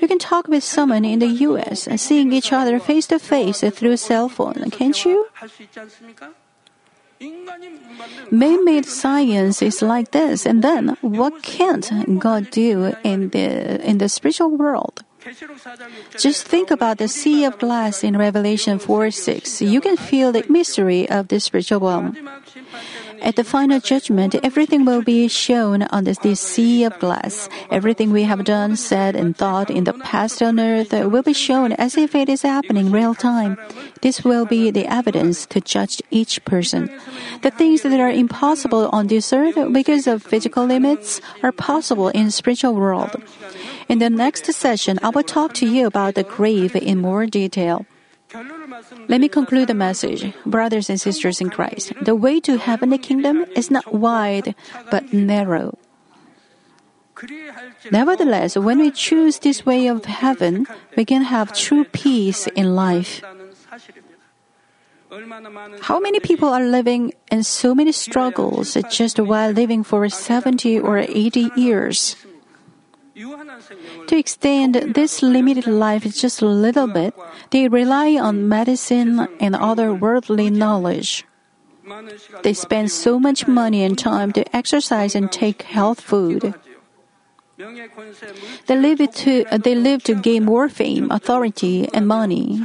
You 0.00 0.08
can 0.08 0.18
talk 0.18 0.48
with 0.48 0.64
someone 0.64 1.04
in 1.04 1.18
the 1.18 1.28
US, 1.48 1.86
and 1.86 2.00
seeing 2.00 2.32
each 2.32 2.52
other 2.52 2.78
face 2.78 3.06
to 3.08 3.18
face 3.18 3.60
through 3.60 3.92
a 3.92 3.96
cell 3.96 4.28
phone, 4.28 4.70
can't 4.70 5.04
you? 5.04 5.26
Man-made 8.30 8.84
science 8.84 9.62
is 9.62 9.80
like 9.80 10.10
this, 10.10 10.44
and 10.44 10.62
then 10.62 10.96
what 11.00 11.42
can't 11.42 12.18
God 12.18 12.50
do 12.50 12.94
in 13.02 13.30
the 13.30 13.80
in 13.82 13.98
the 13.98 14.08
spiritual 14.08 14.50
world? 14.50 15.02
Just 16.18 16.46
think 16.46 16.70
about 16.70 16.98
the 16.98 17.08
sea 17.08 17.44
of 17.44 17.58
glass 17.58 18.04
in 18.04 18.16
Revelation 18.16 18.78
4 18.78 19.10
6. 19.10 19.62
You 19.62 19.80
can 19.80 19.96
feel 19.96 20.30
the 20.30 20.44
mystery 20.48 21.08
of 21.08 21.28
the 21.28 21.40
spiritual 21.40 21.80
realm. 21.80 22.16
At 23.22 23.36
the 23.36 23.44
final 23.44 23.80
judgment, 23.80 24.34
everything 24.42 24.84
will 24.84 25.02
be 25.02 25.28
shown 25.28 25.82
on 25.84 26.04
this, 26.04 26.18
this 26.18 26.40
sea 26.40 26.84
of 26.84 26.98
glass. 26.98 27.48
Everything 27.70 28.10
we 28.12 28.22
have 28.24 28.44
done, 28.44 28.76
said, 28.76 29.16
and 29.16 29.36
thought 29.36 29.70
in 29.70 29.84
the 29.84 29.92
past 29.92 30.42
on 30.42 30.60
earth 30.60 30.92
will 30.92 31.22
be 31.22 31.32
shown 31.32 31.72
as 31.72 31.96
if 31.96 32.14
it 32.14 32.28
is 32.28 32.42
happening 32.42 32.90
real 32.90 33.14
time. 33.14 33.58
This 34.02 34.24
will 34.24 34.44
be 34.44 34.70
the 34.70 34.86
evidence 34.86 35.46
to 35.46 35.60
judge 35.60 36.02
each 36.10 36.44
person. 36.44 36.90
The 37.42 37.50
things 37.50 37.82
that 37.82 38.00
are 38.00 38.10
impossible 38.10 38.88
on 38.92 39.06
this 39.06 39.32
earth 39.32 39.58
because 39.72 40.06
of 40.06 40.22
physical 40.22 40.64
limits 40.64 41.20
are 41.42 41.52
possible 41.52 42.08
in 42.08 42.30
spiritual 42.30 42.74
world. 42.74 43.16
In 43.88 43.98
the 43.98 44.10
next 44.10 44.52
session, 44.52 44.98
I 45.02 45.10
will 45.10 45.22
talk 45.22 45.54
to 45.54 45.66
you 45.66 45.86
about 45.86 46.14
the 46.14 46.24
grave 46.24 46.76
in 46.76 47.00
more 47.00 47.26
detail. 47.26 47.86
Let 49.08 49.20
me 49.20 49.28
conclude 49.28 49.68
the 49.68 49.74
message. 49.74 50.32
Brothers 50.44 50.90
and 50.90 51.00
sisters 51.00 51.40
in 51.40 51.50
Christ, 51.50 51.92
the 52.02 52.14
way 52.14 52.40
to 52.40 52.58
heavenly 52.58 52.98
kingdom 52.98 53.44
is 53.54 53.70
not 53.70 53.94
wide, 53.94 54.54
but 54.90 55.12
narrow. 55.12 55.78
Nevertheless, 57.90 58.56
when 58.56 58.78
we 58.78 58.90
choose 58.90 59.38
this 59.38 59.64
way 59.64 59.86
of 59.86 60.04
heaven, 60.04 60.66
we 60.96 61.04
can 61.04 61.22
have 61.22 61.56
true 61.56 61.84
peace 61.84 62.46
in 62.48 62.76
life. 62.76 63.22
How 65.80 66.00
many 66.00 66.20
people 66.20 66.48
are 66.48 66.64
living 66.64 67.14
in 67.30 67.42
so 67.42 67.74
many 67.74 67.92
struggles 67.92 68.76
just 68.90 69.18
while 69.18 69.50
living 69.50 69.82
for 69.82 70.08
70 70.08 70.80
or 70.80 70.98
80 70.98 71.50
years? 71.56 72.16
To 73.16 74.16
extend 74.16 74.74
this 74.94 75.22
limited 75.22 75.66
life 75.66 76.04
just 76.04 76.42
a 76.42 76.46
little 76.46 76.86
bit, 76.86 77.14
they 77.50 77.68
rely 77.68 78.16
on 78.20 78.48
medicine 78.48 79.26
and 79.40 79.56
other 79.56 79.94
worldly 79.94 80.50
knowledge. 80.50 81.24
They 82.42 82.52
spend 82.52 82.90
so 82.90 83.18
much 83.18 83.48
money 83.48 83.84
and 83.84 83.98
time 83.98 84.32
to 84.32 84.44
exercise 84.54 85.14
and 85.14 85.32
take 85.32 85.62
health 85.62 86.00
food. 86.00 86.54
They 87.56 88.76
live 88.76 89.00
to, 89.24 89.44
they 89.64 89.74
live 89.74 90.02
to 90.04 90.14
gain 90.14 90.44
more 90.44 90.68
fame, 90.68 91.10
authority, 91.10 91.88
and 91.94 92.06
money. 92.06 92.60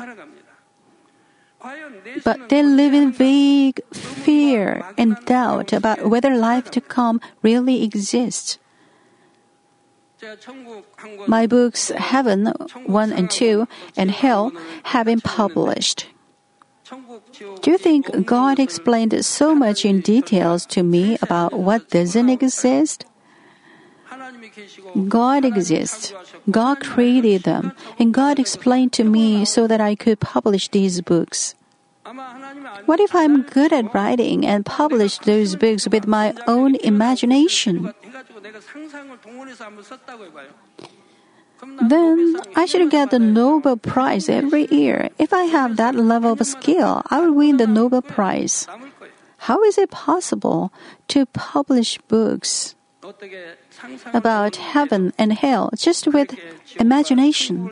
But 2.26 2.50
they 2.50 2.64
live 2.64 2.94
in 2.94 3.12
vague 3.14 3.80
fear 3.94 4.84
and 4.98 5.16
doubt 5.26 5.72
about 5.72 6.10
whether 6.10 6.36
life 6.36 6.72
to 6.72 6.82
come 6.82 7.22
really 7.42 7.84
exists. 7.84 8.58
My 11.28 11.48
books 11.48 11.90
Heaven 11.90 12.54
1 12.86 13.14
and 13.14 13.30
2 13.30 13.68
and 13.98 14.12
Hell 14.12 14.52
have 14.84 15.06
been 15.06 15.22
published. 15.22 16.08
Do 17.62 17.72
you 17.72 17.78
think 17.78 18.26
God 18.26 18.60
explained 18.60 19.16
so 19.26 19.56
much 19.56 19.86
in 19.86 20.02
details 20.02 20.66
to 20.68 20.84
me 20.84 21.18
about 21.22 21.54
what 21.54 21.90
doesn't 21.90 22.30
exist? 22.30 23.06
God 25.08 25.46
exists. 25.46 26.14
God 26.50 26.82
created 26.82 27.44
them, 27.44 27.72
and 27.98 28.14
God 28.14 28.40
explained 28.40 28.92
to 28.94 29.04
me 29.04 29.46
so 29.46 29.68
that 29.68 29.80
I 29.80 29.96
could 29.96 30.20
publish 30.20 30.68
these 30.68 31.00
books. 31.02 31.56
What 32.86 33.00
if 33.00 33.16
I'm 33.16 33.44
good 33.44 33.74
at 33.74 33.94
writing 33.94 34.46
and 34.46 34.66
publish 34.66 35.18
those 35.20 35.56
books 35.56 35.88
with 35.88 36.08
my 36.08 36.34
own 36.48 36.76
imagination? 36.76 37.94
Then 41.88 42.36
I 42.56 42.66
should 42.66 42.90
get 42.90 43.12
the 43.12 43.20
Nobel 43.20 43.78
Prize 43.78 44.30
every 44.30 44.66
year. 44.72 45.10
If 45.20 45.34
I 45.34 45.44
have 45.44 45.78
that 45.78 45.96
level 45.96 46.34
of 46.34 46.46
skill, 46.46 47.04
I 47.10 47.22
will 47.22 47.34
win 47.34 47.58
the 47.58 47.68
Nobel 47.68 48.02
Prize. 48.02 48.68
How 49.46 49.62
is 49.64 49.78
it 49.78 49.92
possible 49.92 50.74
to 51.10 51.26
publish 51.28 51.98
books 52.08 52.76
about 54.14 54.56
heaven 54.56 55.14
and 55.18 55.34
hell 55.34 55.70
just 55.76 56.08
with 56.08 56.38
imagination? 56.78 57.72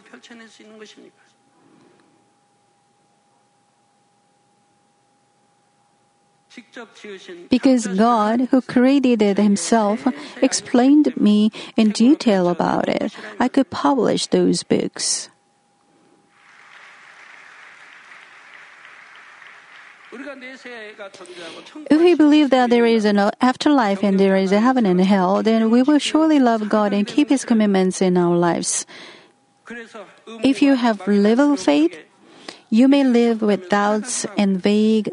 Because 7.50 7.88
God, 7.88 8.50
who 8.52 8.62
created 8.62 9.22
it 9.22 9.38
Himself, 9.38 10.08
explained 10.42 11.16
me 11.18 11.52
in 11.76 11.92
detail 11.92 12.50
about 12.50 12.88
it, 12.88 13.16
I 13.40 13.48
could 13.48 13.70
publish 13.70 14.28
those 14.28 14.64
books. 14.64 15.30
If 20.12 22.00
we 22.02 22.16
believe 22.16 22.50
that 22.50 22.70
there 22.70 22.86
is 22.86 23.06
an 23.06 23.20
afterlife 23.42 24.04
and 24.04 24.20
there 24.20 24.36
is 24.36 24.52
a 24.52 24.60
heaven 24.60 24.86
and 24.86 25.00
hell, 25.02 25.44
then 25.44 25.70
we 25.70 25.84
will 25.84 26.00
surely 26.00 26.40
love 26.40 26.68
God 26.68 26.94
and 26.94 27.06
keep 27.06 27.30
His 27.30 27.46
commandments 27.46 28.02
in 28.02 28.18
our 28.18 28.36
lives. 28.36 28.86
If 30.44 30.62
you 30.62 30.74
have 30.76 31.08
little 31.08 31.56
faith, 31.56 31.96
you 32.70 32.88
may 32.88 33.04
live 33.04 33.42
with 33.42 33.70
doubts 33.70 34.26
and 34.38 34.58
vague 34.62 35.12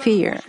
fear. 0.00 0.40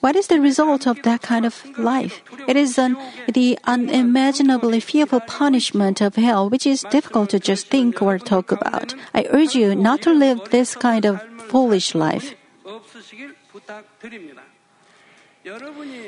What 0.00 0.14
is 0.14 0.28
the 0.28 0.40
result 0.40 0.86
of 0.86 1.02
that 1.02 1.22
kind 1.22 1.44
of 1.44 1.64
life? 1.76 2.22
It 2.46 2.56
is 2.56 2.78
an, 2.78 2.96
the 3.26 3.58
unimaginably 3.64 4.78
fearful 4.80 5.20
punishment 5.20 6.00
of 6.00 6.14
hell, 6.14 6.48
which 6.48 6.66
is 6.66 6.86
difficult 6.90 7.30
to 7.30 7.40
just 7.40 7.66
think 7.66 8.00
or 8.00 8.18
talk 8.18 8.52
about. 8.52 8.94
I 9.12 9.26
urge 9.30 9.54
you 9.54 9.74
not 9.74 10.02
to 10.02 10.12
live 10.14 10.50
this 10.50 10.76
kind 10.76 11.04
of 11.04 11.20
foolish 11.50 11.94
life. 11.94 12.34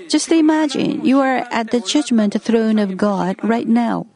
Just 0.09 0.31
imagine 0.31 1.05
you 1.05 1.18
are 1.18 1.48
at 1.50 1.70
the 1.70 1.81
judgment 1.81 2.40
throne 2.40 2.79
of 2.79 2.96
God 2.96 3.37
right 3.42 3.66
now. 3.66 4.07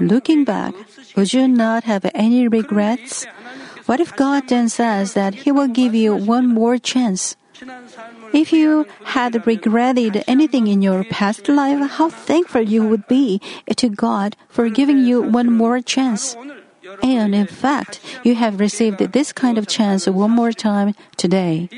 Looking 0.00 0.44
back, 0.44 0.74
would 1.16 1.32
you 1.32 1.48
not 1.48 1.84
have 1.84 2.04
any 2.14 2.48
regrets? 2.48 3.24
What 3.86 4.00
if 4.00 4.14
God 4.16 4.48
then 4.48 4.68
says 4.68 5.14
that 5.14 5.46
He 5.46 5.52
will 5.52 5.68
give 5.68 5.94
you 5.94 6.14
one 6.14 6.46
more 6.48 6.76
chance? 6.76 7.36
If 8.32 8.52
you 8.52 8.86
had 9.04 9.46
regretted 9.46 10.24
anything 10.26 10.66
in 10.66 10.82
your 10.82 11.04
past 11.04 11.48
life, 11.48 11.90
how 11.92 12.08
thankful 12.08 12.62
you 12.62 12.86
would 12.86 13.06
be 13.06 13.40
to 13.76 13.88
God 13.88 14.36
for 14.48 14.68
giving 14.68 15.04
you 15.04 15.22
one 15.22 15.52
more 15.52 15.80
chance. 15.80 16.36
And 17.02 17.34
in 17.34 17.46
fact, 17.46 18.00
you 18.24 18.34
have 18.34 18.60
received 18.60 18.98
this 18.98 19.32
kind 19.32 19.58
of 19.58 19.66
chance 19.66 20.06
one 20.06 20.30
more 20.30 20.52
time 20.52 20.94
today. 21.16 21.68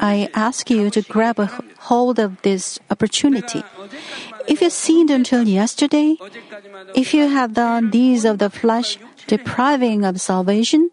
I 0.00 0.28
ask 0.34 0.68
you 0.70 0.90
to 0.90 1.02
grab 1.02 1.38
a 1.40 1.48
hold 1.88 2.18
of 2.18 2.42
this 2.42 2.78
opportunity. 2.90 3.62
If 4.46 4.60
you 4.60 4.70
sinned 4.70 5.10
until 5.10 5.48
yesterday, 5.48 6.16
if 6.94 7.14
you 7.14 7.28
have 7.28 7.54
done 7.54 7.90
deeds 7.90 8.24
of 8.24 8.38
the 8.38 8.50
flesh 8.50 8.98
depriving 9.26 10.04
of 10.04 10.20
salvation, 10.20 10.90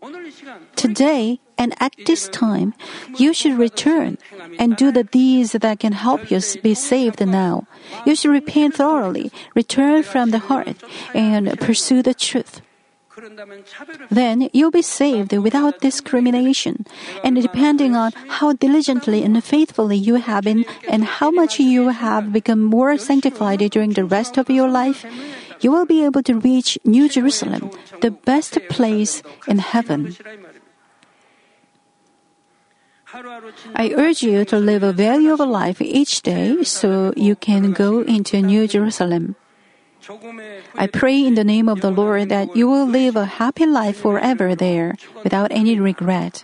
today 0.76 1.39
and 1.57 1.73
at 1.79 1.93
this 2.05 2.27
time, 2.29 2.73
you 3.17 3.33
should 3.33 3.57
return 3.57 4.17
and 4.59 4.75
do 4.75 4.91
the 4.91 5.03
deeds 5.03 5.53
that 5.53 5.79
can 5.79 5.93
help 5.93 6.31
you 6.31 6.39
be 6.61 6.73
saved 6.73 7.25
now. 7.25 7.67
You 8.05 8.15
should 8.15 8.31
repent 8.31 8.75
thoroughly, 8.75 9.31
return 9.55 10.03
from 10.03 10.31
the 10.31 10.39
heart, 10.39 10.77
and 11.13 11.59
pursue 11.59 12.01
the 12.01 12.13
truth. 12.13 12.61
Then 14.09 14.49
you'll 14.53 14.71
be 14.71 14.81
saved 14.81 15.33
without 15.33 15.79
discrimination. 15.79 16.85
And 17.23 17.41
depending 17.41 17.95
on 17.95 18.11
how 18.27 18.53
diligently 18.53 19.23
and 19.23 19.43
faithfully 19.43 19.97
you 19.97 20.15
have 20.15 20.43
been 20.43 20.65
and 20.89 21.05
how 21.05 21.29
much 21.29 21.59
you 21.59 21.89
have 21.89 22.33
become 22.33 22.63
more 22.63 22.97
sanctified 22.97 23.59
during 23.71 23.91
the 23.91 24.05
rest 24.05 24.37
of 24.37 24.49
your 24.49 24.69
life, 24.69 25.05
you 25.61 25.71
will 25.71 25.85
be 25.85 26.03
able 26.03 26.23
to 26.23 26.39
reach 26.39 26.77
New 26.83 27.07
Jerusalem, 27.07 27.71
the 28.01 28.11
best 28.11 28.59
place 28.69 29.23
in 29.47 29.59
heaven. 29.59 30.15
I 33.76 33.93
urge 33.95 34.23
you 34.23 34.43
to 34.45 34.58
live 34.58 34.82
a 34.82 34.91
valuable 34.91 35.45
life 35.45 35.82
each 35.82 36.21
day 36.21 36.63
so 36.63 37.13
you 37.15 37.36
can 37.36 37.71
go 37.71 38.02
into 38.02 38.41
New 38.41 38.67
Jerusalem. 38.67 39.36
I 40.76 40.88
pray 40.88 41.23
in 41.23 41.36
the 41.36 41.43
name 41.43 41.69
of 41.69 41.82
the 41.82 41.91
Lord 41.91 42.30
that 42.30 42.56
you 42.56 42.67
will 42.67 42.88
live 42.88 43.15
a 43.15 43.26
happy 43.38 43.65
life 43.65 43.97
forever 43.97 44.56
there 44.56 44.95
without 45.23 45.52
any 45.52 45.80
regret. 45.80 46.43